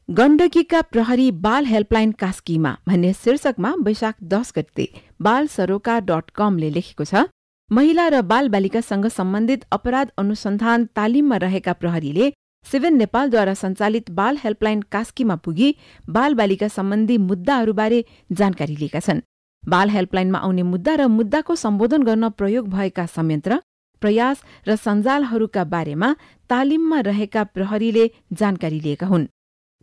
गण्डकीका 0.10 0.80
प्रहरी 0.84 1.30
बाल 1.44 1.66
हेल्पलाइन 1.66 2.12
कास्कीमा 2.20 2.72
भन्ने 2.88 3.12
शीर्षकमा 3.14 3.70
वैशाख 3.84 4.16
दस 4.24 4.52
गते 4.56 4.88
बाल 5.22 5.48
सरोका 5.48 6.00
डट 6.00 6.30
कमले 6.36 6.70
लेखेको 6.70 7.04
छ 7.04 7.22
महिला 7.70 8.08
र 8.08 8.22
बाल 8.24 8.50
बालिकासँग 8.50 9.08
सम्बन्धित 9.10 9.64
अपराध 9.72 10.10
अनुसन्धान 10.18 10.86
तालिममा 10.96 11.38
रहेका 11.44 11.74
प्रहरीले 11.74 12.30
सेभेन 12.66 12.98
नेपालद्वारा 12.98 13.54
सञ्चालित 13.62 14.12
बाल 14.18 14.38
हेल्पलाइन 14.44 14.82
कास्कीमा 14.92 15.36
पुगी 15.46 15.70
बाल 16.10 16.34
बालिका 16.36 16.68
सम्बन्धी 16.76 17.18
मुद्दाहरूबारे 17.30 18.04
जानकारी 18.32 18.76
लिएका 18.76 19.00
छन्। 19.00 19.22
बाल 19.64 19.90
हेल्पलाइनमा 19.90 20.40
आउने 20.40 20.64
मुद्दा 20.72 20.96
र 20.96 21.08
मुद्दाको 21.14 21.56
सम्बोधन 21.64 22.04
गर्न 22.04 22.30
प्रयोग 22.40 22.68
भएका 22.70 23.06
संयन्त्र 23.14 23.60
प्रयास 24.02 24.44
र 24.68 24.76
सञ्जालहरूका 24.84 25.64
बारेमा 25.76 26.16
तालिममा 26.50 27.00
रहेका 27.10 27.44
प्रहरीले 27.56 28.06
जानकारी 28.34 28.80
लिएका 28.80 29.08
हुन्। 29.08 29.28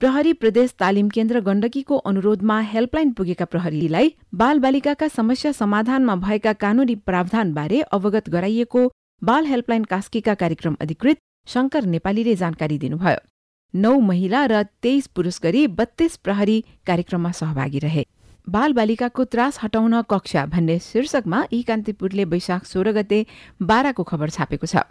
प्रहरी 0.01 0.33
प्रदेश 0.33 0.71
तालिम 0.81 1.09
केन्द्र 1.09 1.41
गण्डकीको 1.47 1.97
अनुरोधमा 2.11 2.55
हेल्पलाइन 2.67 3.11
पुगेका 3.13 3.45
प्रहरीलाई 3.45 4.09
बालबालिकाका 4.35 5.09
समस्या 5.09 5.51
समाधानमा 5.53 6.15
भएका 6.19 6.53
कानूनी 6.57 6.95
प्रावधानबारे 7.09 7.81
अवगत 7.93 8.29
गराइएको 8.31 8.85
बाल 9.23 9.47
हेल्पलाइन 9.47 9.85
कास्कीका 9.91 10.35
कार्यक्रम 10.43 10.77
अधिकृत 10.81 11.19
शंकर 11.47 11.85
नेपालीले 11.87 12.35
जानकारी 12.35 12.79
दिनुभयो। 12.79 13.19
नौ 13.75 13.93
महिला 14.03 14.45
र 14.47 14.63
तेइस 14.83 15.07
पुरुष 15.09 15.41
गरी 15.43 15.67
बत्तीस 15.81 16.17
प्रहरी 16.25 16.57
कार्यक्रममा 16.87 17.33
सहभागी 17.33 17.79
रहे। 17.79 18.05
बाल 18.47 18.73
बालिकाको 18.73 19.25
त्रास 19.27 19.59
हटाउन 19.63 20.01
कक्षा 20.11 20.47
भन्ने 20.47 20.79
शीर्षकमा 20.87 21.43
यी 21.53 21.63
कान्तिपुरले 21.63 22.25
वैशाख 22.27 22.65
सोह्र 22.67 22.93
गते 22.93 23.19
बाह्रको 23.65 24.03
खबर 24.05 24.31
छापेको 24.31 24.67
छ। 24.67 24.87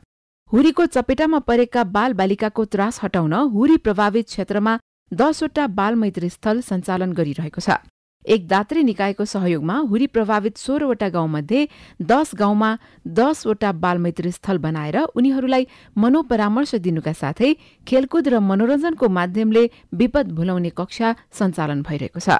हुरीको 0.52 0.86
चपेटामा 0.92 1.40
परेका 1.50 1.84
बाल 1.90 2.14
बालिकाको 2.14 2.66
त्रास 2.68 3.02
हटाउन 3.04 3.34
हुरी 3.56 3.78
प्रभावित 3.80 4.28
क्षेत्रमा 4.28 4.78
दसवटा 5.12 5.66
बाल 5.70 5.96
मैत्री 5.96 6.30
स्थल 6.30 6.62
सञ्चालन 6.62 7.14
गरिरहेको 7.14 7.62
छ। 7.62 7.78
एक 8.26 8.48
दात्री 8.48 8.84
निकायको 8.84 9.26
सहयोगमा 9.26 9.76
हुरी 9.90 10.08
प्रभावित 10.08 10.58
सोह्रवटा 10.58 11.08
गाउँमध्ये 11.10 11.68
दस 12.02 12.32
गाउँमा 12.36 12.70
दसवटा 13.08 13.72
बालमैत्री 13.84 14.32
स्थल 14.32 14.58
बनाएर 14.58 14.98
उनीहरूलाई 15.16 15.68
मनोपरामर्श 15.98 16.76
दिनुका 16.78 17.14
साथै 17.14 17.54
खेलकुद 17.88 18.28
र 18.28 18.40
मनोरञ्जनको 18.40 19.10
माध्यमले 19.10 19.64
विपद 19.94 20.32
भुलाउने 20.32 20.70
कक्षा 20.78 21.16
सञ्चालन 21.32 21.82
भइरहेको 21.82 22.20
छ। 22.20 22.38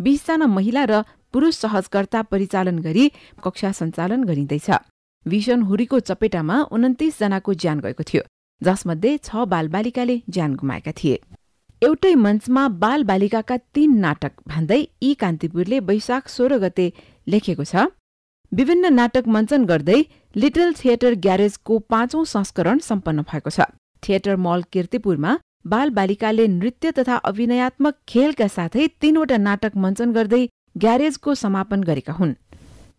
बीसजना 0.00 0.46
महिला 0.48 0.84
र 0.84 1.02
पुरूष 1.32 1.54
सहजकर्ता 1.58 2.22
परिचालन 2.32 2.78
गरी 2.78 3.04
कक्षा 3.44 3.72
सञ्चालन 3.72 4.24
गरिँदैछ। 4.24 4.70
भीषण 5.26 5.62
हुरीको 5.68 6.00
चपेटामा 6.00 6.56
उन्तिस 6.72 7.18
जनाको 7.20 7.54
ज्यान 7.54 7.80
गएको 7.80 8.02
थियो। 8.02 8.22
जसमध्ये 8.62 9.18
छ 9.18 9.44
बालबालिकाले 9.52 10.16
ज्यान 10.30 10.54
गुमाएका 10.54 10.92
थिए। 10.96 11.20
एउटै 11.82 12.14
मञ्चमा 12.22 12.62
बाल 12.80 13.04
बालिकाका 13.10 13.56
तीन 13.74 13.92
नाटक 14.00 14.32
भन्दै 14.52 14.76
यी 14.78 15.12
कान्तिपुरले 15.20 15.76
वैशाख 15.90 16.26
सोह्र 16.28 16.56
गते 16.64 16.84
लेखेको 17.26 17.64
छ। 17.64 17.84
विभिन्न 18.52 18.90
नाटक 18.96 19.30
मञ्चन 19.36 19.64
गर्दै 19.70 19.96
लिटल 20.36 20.74
थिएटर 20.80 21.14
ग्यारेजको 21.26 21.78
पाँचौं 21.92 22.24
संस्करण 22.32 22.82
सम्पन्न 22.88 23.24
भएको 23.30 23.50
छ। 23.50 23.66
थिएटर 24.02 24.36
मल 24.46 24.64
किर्तिपुरमा 24.72 25.32
बाल 25.72 25.94
बालिकाले 25.98 26.46
नृत्य 26.58 26.92
तथा 26.98 27.16
अभिनयात्मक 27.30 27.96
खेलका 28.08 28.50
साथै 28.56 28.86
तीनवटा 29.00 29.40
नाटक 29.46 29.80
मञ्चन 29.84 30.12
गर्दै 30.12 30.42
ग्यारेजको 30.84 31.34
समापन 31.44 31.88
गरेका 31.88 32.18
हुन्। 32.20 32.34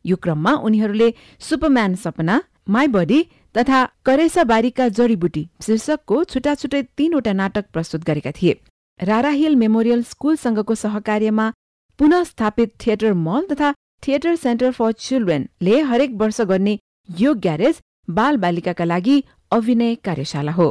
यो 0.06 0.16
क्रममा 0.24 0.56
उनीहरूले 0.66 1.14
सुपरम्यान 1.50 2.02
सपना 2.06 2.42
माई 2.74 2.88
बडी 2.98 3.22
तथा 3.56 3.86
करेसा 4.06 4.44
बारीका 4.50 4.90
जडीबुटी 4.98 5.48
शीर्षकको 5.62 6.24
छुट्टा 6.34 6.58
छुट्टै 6.58 6.84
तीनवटा 6.98 7.34
नाटक 7.38 7.66
प्रस्तुत 7.74 8.12
गरेका 8.12 8.38
थिए। 8.42 8.60
राराहिल 9.04 9.56
मेमोरियल 9.56 10.02
स्कूलसँगको 10.04 10.76
सहकार्यमा 10.76 11.52
पुनः 12.00 12.24
स्थापित 12.24 12.74
थिएटर 12.86 13.14
मल 13.14 13.46
तथा 13.52 13.74
थिएटर 14.08 14.36
सेन्टर 14.36 14.72
फर 14.72 14.92
चिल्ड्रेनले 14.92 15.80
हरेक 15.82 16.12
वर्ष 16.14 16.42
गर्ने 16.42 16.78
यो 17.10 17.34
ग्यारेज 17.36 17.82
बाल 18.10 18.38
बालिकाका 18.38 18.86
लागि 18.86 19.24
अभिनय 19.52 19.96
कार्यशाला 20.06 20.52
हो। 20.52 20.70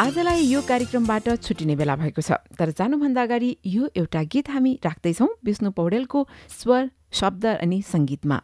आजलाई 0.00 0.44
यो 0.44 0.60
कार्यक्रमबाट 0.68 1.28
छुटिने 1.40 1.76
बेला 1.76 1.96
भएको 1.96 2.20
छ। 2.20 2.36
तर 2.58 2.70
जानुभन्दा 2.76 3.22
अगाडि 3.22 3.56
यो 3.66 3.88
एउटा 3.96 4.22
गीत 4.28 4.50
हामी 4.50 4.78
राख्दैछौ। 4.84 5.26
विष्णु 5.44 5.70
पौडेलको 5.70 6.26
स्वर 6.60 6.90
शब्द 7.12 7.46
अनि 7.46 7.82
सङ्गीतमा। 7.82 8.40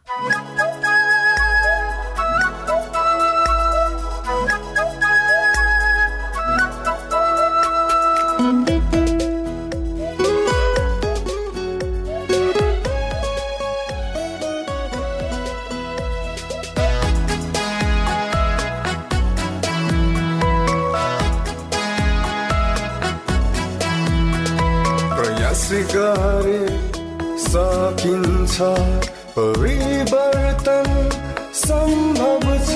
गरे 25.91 26.61
सकिन्छ 27.43 28.57
परिवर्तन 29.37 30.87
सम्भव 31.61 32.45
छ। 32.67 32.75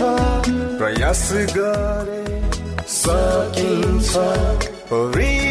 प्रयास 0.79 1.29
गरे 1.57 2.23
सकिन्छ 2.95 4.11
परिवर्तन 4.91 5.50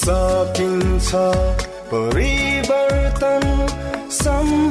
सकिन्छ। 0.00 1.10
परिवर्तन 1.92 3.42
सम्भव 4.10 4.69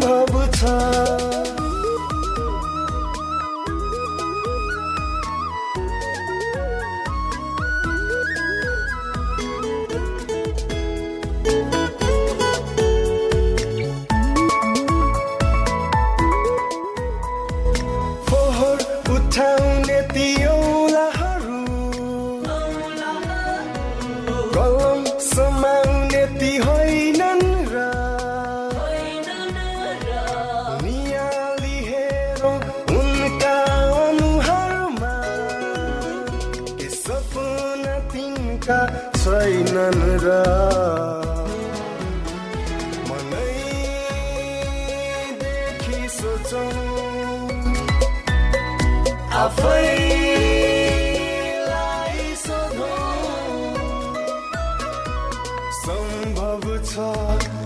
सम्भव 55.79 56.63
छ 56.85 56.93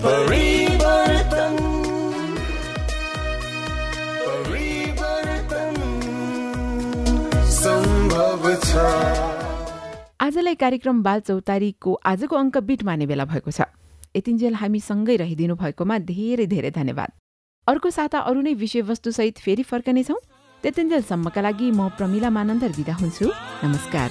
परिवर्तन 0.04 1.54
परिवर्तन 4.26 5.74
सम्भव 7.58 8.42
छ 8.64 8.84
आजलाई 10.24 10.54
कार्यक्रम 10.54 11.02
बाल 11.02 11.20
चौतारीको 11.20 11.90
आजको 12.06 12.36
अङ्क 12.36 12.56
बिट 12.70 12.80
माने 12.84 13.06
बेला 13.06 13.24
भएको 13.24 13.50
छ। 13.50 13.60
यतिन्जेल 14.16 14.54
हामी 14.54 14.80
सँगै 14.80 15.16
रहिदिनु 15.16 15.54
भएकोमा 15.56 15.98
धेरै 15.98 16.46
धेरै 16.46 16.70
धन्यवाद। 16.70 17.10
अर्को 17.66 17.90
साता 17.90 18.18
अरू 18.28 18.40
नै 18.40 18.52
विषयवस्तुसहित 18.54 19.38
फेरि 19.38 19.62
फर्कनेछौँ। 19.62 20.20
त्यतिन्जेलसम्मका 20.62 21.40
लागि 21.40 21.70
म 21.70 21.88
प्रमिला 21.96 22.30
मानन्दर 22.30 22.70
बिदा 22.76 22.94
हुन्छु। 22.94 23.26
नमस्कार। 23.64 24.08